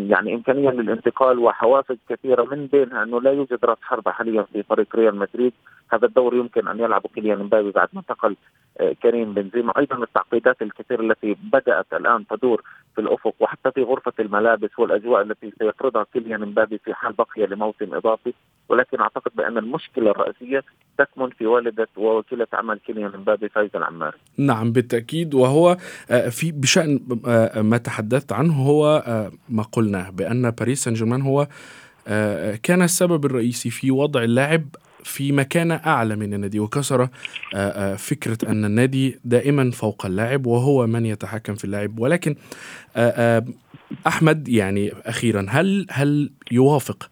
يعني 0.10 0.36
إمكانية 0.36 0.70
للانتقال 0.70 1.40
وحوافز 1.40 1.98
كثيرة 2.10 2.44
من 2.44 2.66
بينها 2.66 3.04
أنه 3.04 3.22
لا 3.22 3.32
يوجد 3.32 3.60
راس 3.66 3.78
حربة 3.82 4.12
حاليا 4.12 4.42
في 4.44 4.64
فريق 4.64 4.96
ريال 4.96 5.16
مدريد. 5.16 5.54
هذا 5.94 6.06
الدور 6.06 6.36
يمكن 6.36 6.68
أن 6.68 6.80
يلعبه 6.80 7.10
كيليان 7.16 7.40
مبابي 7.40 7.72
بعد 7.72 7.90
ما 7.94 8.00
انتقل 8.00 8.36
آه، 8.80 8.94
كريم 9.04 9.34
بنزيما. 9.34 9.74
أيضا 9.78 10.04
التعقيدات 10.04 10.62
الكثيره 10.62 11.02
التي 11.02 11.38
بدأت 11.54 11.94
الآن 11.94 12.28
تدور 12.28 12.62
في 12.96 13.02
الأفق 13.02 13.34
وحتى 13.40 13.72
في 13.72 13.84
غرفة 13.84 14.14
الملابس 14.20 14.80
والأجواء 14.80 15.22
التي 15.22 15.54
سيفرضها 15.60 16.06
كيليان 16.14 16.42
مبابي 16.42 16.78
في 16.78 16.94
حال 16.94 17.14
بقي 17.14 17.48
لموسم 17.48 17.94
إضافي. 17.94 18.34
ولكن 18.72 19.00
أعتقد 19.00 19.32
بأن 19.36 19.58
المشكلة 19.58 20.12
الرئيسية 20.12 20.64
تكمن 20.98 21.30
في 21.30 21.46
والدة 21.46 21.88
ووكيلة 21.98 22.48
عمل 22.54 22.80
كيليان 22.88 23.12
مبابي 23.18 23.50
فايز 23.50 23.70
العماري. 23.76 24.18
نعم 24.38 24.72
بالتأكيد 24.72 25.34
وهو 25.34 25.78
آه، 26.12 26.30
في 26.30 26.52
بشأن 26.52 27.00
آه، 27.28 27.62
ما 27.62 27.78
تحدثت 27.78 28.32
عنه 28.32 28.54
هو 28.54 29.04
ما 29.50 29.64
قلناه 29.64 30.10
بأن 30.10 30.50
باريس 30.50 30.84
سان 30.84 30.94
جيرمان 30.94 31.22
هو 31.22 31.48
كان 32.64 32.82
السبب 32.82 33.26
الرئيسي 33.26 33.70
في 33.70 33.92
وضع 33.92 34.24
اللاعب 34.24 34.64
في 35.04 35.32
مكانة 35.32 35.76
أعلى 35.76 36.16
من 36.16 36.34
النادي 36.34 36.60
وكسر 36.60 37.02
آه، 37.02 37.08
آه، 37.56 37.96
فكرة 37.96 38.38
أن 38.50 38.66
النادي 38.66 39.20
دائما 39.26 39.72
فوق 39.72 40.06
اللاعب 40.06 40.46
وهو 40.46 40.88
من 40.88 41.06
يتحكم 41.06 41.56
في 41.56 41.66
اللاعب 41.66 42.00
ولكن 42.00 42.36
آه، 42.96 43.46
أحمد 44.08 44.48
يعني 44.48 44.94
أخيرا 45.06 45.46
هل 45.50 45.88
هل 45.90 46.32
يوافق 46.52 47.10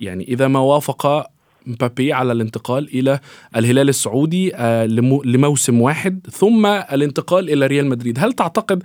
يعني 0.00 0.24
إذا 0.24 0.48
ما 0.48 0.60
وافق 0.60 1.26
مبابي 1.66 2.12
على 2.12 2.32
الانتقال 2.32 2.88
إلى 2.94 3.20
الهلال 3.56 3.88
السعودي 3.88 4.56
آه، 4.56 4.86
لموسم 5.24 5.80
واحد 5.80 6.26
ثم 6.30 6.66
الانتقال 6.66 7.50
إلى 7.50 7.66
ريال 7.66 7.86
مدريد. 7.86 8.18
هل 8.18 8.32
تعتقد 8.32 8.82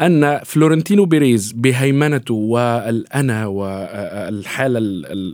أن 0.00 0.38
فلورنتينو 0.38 1.04
بيريز 1.04 1.52
بهيمنته 1.52 2.34
والأنا 2.34 3.46
والحالة 3.46 4.78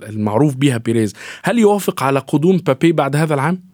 المعروف 0.09 0.57
بها 0.57 0.79
بيريز 0.79 1.15
هل 1.45 1.59
يوافق 1.59 2.03
على 2.03 2.19
قدوم 2.19 2.57
مبابي 2.57 2.93
بعد 2.93 3.17
هذا 3.17 3.35
العام؟ 3.35 3.73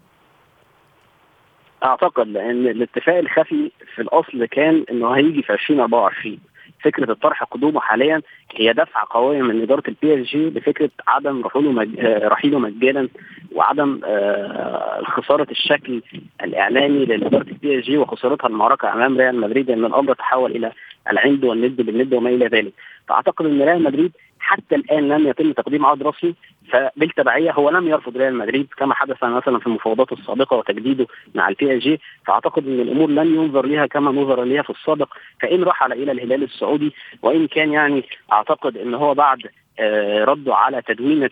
أعتقد 1.84 2.28
لأن 2.28 2.66
الاتفاق 2.66 3.16
الخفي 3.16 3.70
في 3.94 4.02
الأصل 4.02 4.44
كان 4.44 4.84
إنه 4.90 5.16
هيجي 5.16 5.42
في 5.42 5.52
2024 5.52 6.38
فكرة 6.84 7.12
الطرح 7.12 7.42
قدومه 7.42 7.80
حاليا 7.80 8.22
هي 8.56 8.72
دفعة 8.72 9.06
قوية 9.10 9.42
من 9.42 9.62
إدارة 9.62 9.82
ال 9.88 10.22
PSG 10.22 10.50
لفكرة 10.50 10.90
عدم 11.08 11.42
رحوله 11.42 11.72
مج... 11.72 11.88
آه، 12.00 12.28
رحيله 12.28 12.58
مجانا 12.58 13.08
وعدم 13.52 14.00
آه 14.04 15.02
خسارة 15.04 15.46
الشكل 15.50 16.02
الإعلامي 16.44 17.04
لإدارة 17.04 17.42
ال 17.48 17.78
PSG 17.78 17.98
وخسارتها 17.98 18.48
المعركة 18.48 18.92
أمام 18.92 19.18
ريال 19.18 19.40
مدريد 19.40 19.70
ان 19.70 19.84
الأمر 19.84 20.14
تحول 20.14 20.50
إلى 20.56 20.72
العند 21.10 21.44
والند 21.44 21.80
بالند 21.82 22.14
وما 22.14 22.30
إلى 22.30 22.46
ذلك. 22.46 22.72
فأعتقد 23.08 23.46
إن 23.46 23.62
ريال 23.62 23.82
مدريد 23.82 24.12
حتى 24.40 24.74
الآن 24.74 25.08
لم 25.08 25.28
يتم 25.28 25.52
تقديم 25.52 25.86
عقد 25.86 26.02
رسمي 26.02 26.34
فبالتبعية 26.70 27.50
هو 27.52 27.70
لم 27.70 27.88
يرفض 27.88 28.16
ريال 28.16 28.34
مدريد 28.34 28.66
كما 28.76 28.94
حدث 28.94 29.24
مثلا 29.24 29.58
في 29.58 29.66
المفاوضات 29.66 30.12
السابقة 30.12 30.56
وتجديده 30.56 31.06
مع 31.34 31.48
ال 31.48 31.76
PSG 31.76 32.00
فأعتقد 32.26 32.66
إن 32.66 32.80
الأمور 32.80 33.10
لن 33.10 33.34
ينظر 33.34 33.66
لها 33.66 33.86
كما 33.86 34.10
نظر 34.10 34.44
لها 34.44 34.62
في 34.62 34.70
السابق 34.70 35.08
فإن 35.40 35.62
رحل 35.64 35.92
إلى 35.92 36.12
الهلال 36.12 36.42
السعودي 36.42 36.92
وإن 37.22 37.46
كان 37.46 37.72
يعني 37.72 38.04
أعتقد 38.38 38.76
إن 38.76 38.94
هو 38.94 39.14
بعد 39.14 39.38
آه، 39.80 40.24
رده 40.24 40.54
على 40.54 40.82
تدوينة 40.82 41.30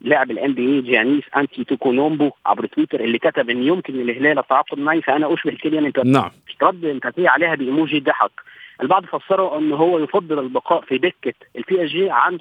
لاعب 0.00 0.30
ال 0.30 0.54
NBA 0.54 0.80
جيانيس 0.80 1.24
أنتيتوكونمبو 1.36 2.30
عبر 2.46 2.66
تويتر 2.66 3.00
اللي 3.00 3.18
كتب 3.18 3.50
إن 3.50 3.62
يمكن 3.62 3.94
للهلال 3.94 4.38
التعاقد 4.38 4.78
معي 4.78 5.02
فأنا 5.02 5.34
أشبه 5.34 5.52
كيليان 5.52 5.92
نعم. 6.04 6.30
رد 6.62 6.84
امبابي 6.84 7.28
عليها 7.28 7.54
بإيموجي 7.54 8.00
ضحك 8.00 8.30
البعض 8.82 9.04
فسره 9.04 9.58
إن 9.58 9.72
هو 9.72 9.98
يفضل 9.98 10.38
البقاء 10.38 10.80
في 10.80 10.98
دكة 10.98 11.34
ال 11.56 11.84
PSG 11.84 12.10
عن 12.10 12.38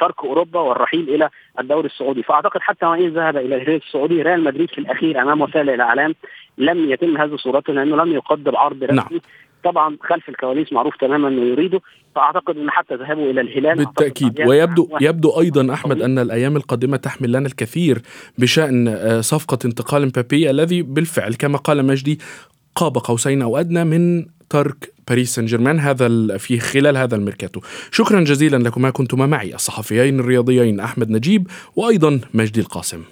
ترك 0.00 0.24
أوروبا 0.24 0.60
والرحيل 0.60 1.14
إلى 1.14 1.30
الدوري 1.60 1.86
السعودي. 1.86 2.22
فأعتقد 2.22 2.60
حتى 2.60 2.86
وإن 2.86 3.08
ذهب 3.08 3.36
إلى 3.36 3.56
الهلال 3.56 3.80
السعودي 3.86 4.22
ريال 4.22 4.44
مدريد 4.44 4.70
في 4.70 4.78
الأخير 4.78 5.22
أمام 5.22 5.40
وسائل 5.40 5.70
الإعلام 5.70 6.14
لم 6.58 6.90
يتم 6.90 7.16
هذه 7.16 7.36
صورته 7.36 7.72
لأنه 7.72 7.96
لم 7.96 8.12
يقدم 8.12 8.56
عرض 8.56 8.84
رسمي. 8.84 8.96
نعم. 8.96 9.20
طبعا 9.64 9.96
خلف 10.00 10.28
الكواليس 10.28 10.72
معروف 10.72 10.96
تماما 10.96 11.28
إنه 11.28 11.42
يريده 11.42 11.80
فأعتقد 12.14 12.56
ان 12.56 12.70
حتى 12.70 12.94
ذهابه 12.94 13.30
إلى 13.30 13.40
الهلال. 13.40 13.76
بالتأكيد. 13.76 14.40
ويبدو 14.40 14.88
يبدو 15.00 15.40
أيضا 15.40 15.72
أحمد 15.72 16.02
أن 16.02 16.18
الأيام 16.18 16.56
القادمة 16.56 16.96
تحمل 16.96 17.32
لنا 17.32 17.46
الكثير 17.46 18.02
بشأن 18.38 18.88
آه، 18.88 19.20
صفقة 19.20 19.58
انتقال 19.64 20.06
مبابي 20.06 20.50
الذي 20.50 20.82
بالفعل 20.82 21.34
كما 21.34 21.58
قال 21.58 21.84
مجدي 21.86 22.18
قاب 22.76 22.98
قوسين 22.98 23.42
أو 23.42 23.56
أدنى 23.56 23.84
من 23.84 24.26
ترك 24.50 24.92
باريس 25.08 25.34
سان 25.34 25.46
جيرمان 25.46 25.80
هذا 25.80 26.36
في 26.36 26.58
خلال 26.58 26.96
هذا 26.96 27.16
الميركاتو. 27.16 27.60
شكرا 27.90 28.20
جزيلا 28.20 28.56
لكما 28.56 28.90
كنتما 28.90 29.26
معي 29.26 29.54
الصحفيين 29.54 30.20
الرياضيين 30.20 30.80
أحمد 30.80 31.10
نجيب 31.10 31.48
وأيضا 31.76 32.20
مجدي 32.34 32.60
القاسم. 32.60 33.02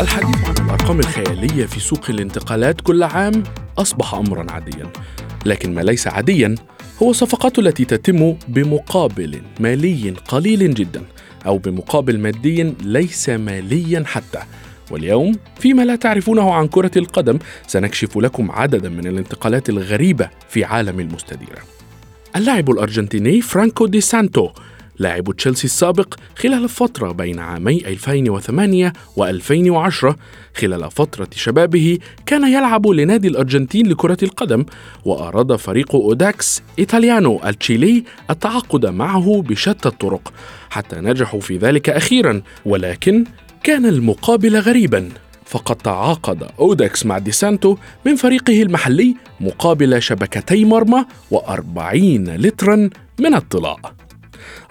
الحديث 0.00 0.44
عن 0.44 0.66
الأرقام 0.66 1.00
الخيالية 1.00 1.66
في 1.66 1.80
سوق 1.80 2.10
الانتقالات 2.10 2.80
كل 2.80 3.02
عام 3.02 3.42
أصبح 3.78 4.14
امرا 4.14 4.52
عاديا 4.52 4.90
لكن 5.46 5.74
ما 5.74 5.80
ليس 5.80 6.06
عاديا 6.06 6.54
هو 7.02 7.10
الصفقات 7.10 7.58
التي 7.58 7.84
تتم 7.84 8.36
بمقابل 8.48 9.40
مالي 9.60 10.10
قليل 10.28 10.74
جدا 10.74 11.02
أو 11.46 11.58
بمقابل 11.58 12.18
مادي 12.18 12.74
ليس 12.82 13.28
ماليا 13.28 14.04
حتى. 14.06 14.38
واليوم 14.90 15.32
فيما 15.60 15.82
لا 15.82 15.96
تعرفونه 15.96 16.54
عن 16.54 16.68
كرة 16.68 16.90
القدم 16.96 17.38
سنكشف 17.66 18.18
لكم 18.18 18.50
عددا 18.50 18.88
من 18.88 19.06
الانتقالات 19.06 19.68
الغريبة 19.68 20.30
في 20.48 20.64
عالم 20.64 21.00
المستديرة 21.00 21.58
اللاعب 22.36 22.70
الأرجنتيني 22.70 23.40
فرانكو 23.40 23.86
دي 23.86 24.00
سانتو 24.00 24.50
لاعب 24.98 25.36
تشيلسي 25.36 25.64
السابق 25.64 26.14
خلال 26.36 26.64
الفترة 26.64 27.12
بين 27.12 27.38
عامي 27.38 27.86
2008 27.86 28.92
و2010 29.20 30.14
خلال 30.56 30.90
فترة 30.90 31.28
شبابه 31.34 31.98
كان 32.26 32.52
يلعب 32.52 32.86
لنادي 32.86 33.28
الأرجنتين 33.28 33.86
لكرة 33.86 34.18
القدم 34.22 34.64
وأراد 35.04 35.56
فريق 35.56 35.94
أوداكس 35.94 36.62
إيطاليانو 36.78 37.40
التشيلي 37.44 38.04
التعاقد 38.30 38.86
معه 38.86 39.42
بشتى 39.48 39.88
الطرق 39.88 40.32
حتى 40.70 40.96
نجحوا 40.96 41.40
في 41.40 41.56
ذلك 41.56 41.90
أخيرا 41.90 42.42
ولكن 42.64 43.24
كان 43.62 43.86
المقابل 43.86 44.56
غريبا. 44.56 45.08
فقد 45.44 45.76
تعاقد 45.76 46.46
أوداكس 46.60 47.06
مع 47.06 47.18
ديسانتو 47.18 47.76
من 48.06 48.16
فريقه 48.16 48.62
المحلي 48.62 49.16
مقابل 49.40 50.02
شبكتي 50.02 50.64
مرمى 50.64 51.04
وأربعين 51.30 52.36
لترا 52.36 52.90
من 53.20 53.34
الطلاء. 53.34 54.05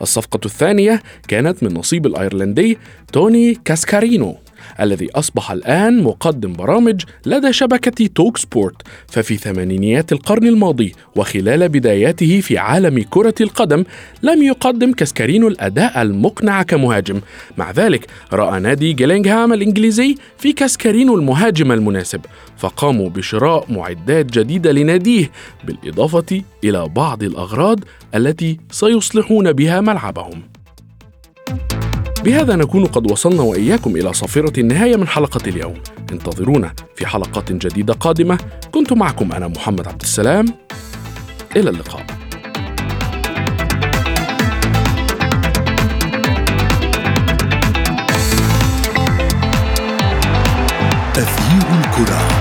الصفقة 0.02 0.40
الثانية 0.46 1.02
كانت 1.28 1.64
من 1.64 1.74
نصيب 1.74 2.06
الأيرلندي 2.06 2.78
توني 3.14 3.56
كاسكارينو. 3.66 4.38
الذي 4.80 5.10
أصبح 5.16 5.52
الآن 5.52 6.04
مقدم 6.04 6.54
برامج 6.54 7.04
لدى 7.26 7.54
شبكة 7.54 8.08
توك 8.08 8.38
سبورت. 8.38 8.76
ففي 9.08 9.38
ثمانينيات 9.38 10.12
القرن 10.12 10.48
الماضي 10.48 10.96
وخلال 11.16 11.70
بداياته 11.70 12.42
في 12.42 12.58
عالم 12.58 13.04
كرة 13.10 13.36
القدم 13.42 13.84
لم 14.24 14.44
يقدم 14.44 14.92
كاسكارينو 14.92 15.48
الأداء 15.48 16.02
المقنع 16.02 16.64
كمهاجم. 16.64 17.22
مع 17.58 17.72
ذلك 17.72 18.08
رأى 18.34 18.60
نادي 18.60 18.94
جيلينغهام 18.94 19.54
الإنجليزي 19.54 20.16
في 20.38 20.52
كاسكارينو 20.52 21.16
المهاجم 21.16 21.72
المناسب 21.72 22.22
فقاموا 22.58 23.10
بشراء 23.10 23.66
معدات 23.70 24.26
جديدة 24.26 24.72
لناديه 24.72 25.32
بالإضافة 25.64 26.42
إلى 26.64 26.88
بعض 26.88 27.24
الأغراض 27.24 27.80
التي 28.16 28.60
سيصلحون 28.72 29.54
بها 29.54 29.82
ملعبهم. 29.82 30.42
بهذا 32.26 32.56
نكون 32.56 32.86
قد 32.86 33.12
وصلنا 33.12 33.42
وإياكم 33.42 33.96
إلى 33.96 34.14
صافرة 34.14 34.60
النهاية 34.60 34.96
من 34.96 35.08
حلقة 35.08 35.42
اليوم. 35.48 35.74
انتظرونا 36.12 36.74
في 36.96 37.06
حلقات 37.06 37.52
جديدة 37.52 37.94
قادمة. 37.94 38.40
كنت 38.72 38.94
معكم 38.94 39.32
أنا 39.32 39.48
محمد 39.48 39.88
عبد 39.88 40.02
السلام. 40.02 40.46
إلى 41.56 41.70
اللقاء. 41.70 42.06
تغيير 51.14 51.80
الكرة. 51.80 52.35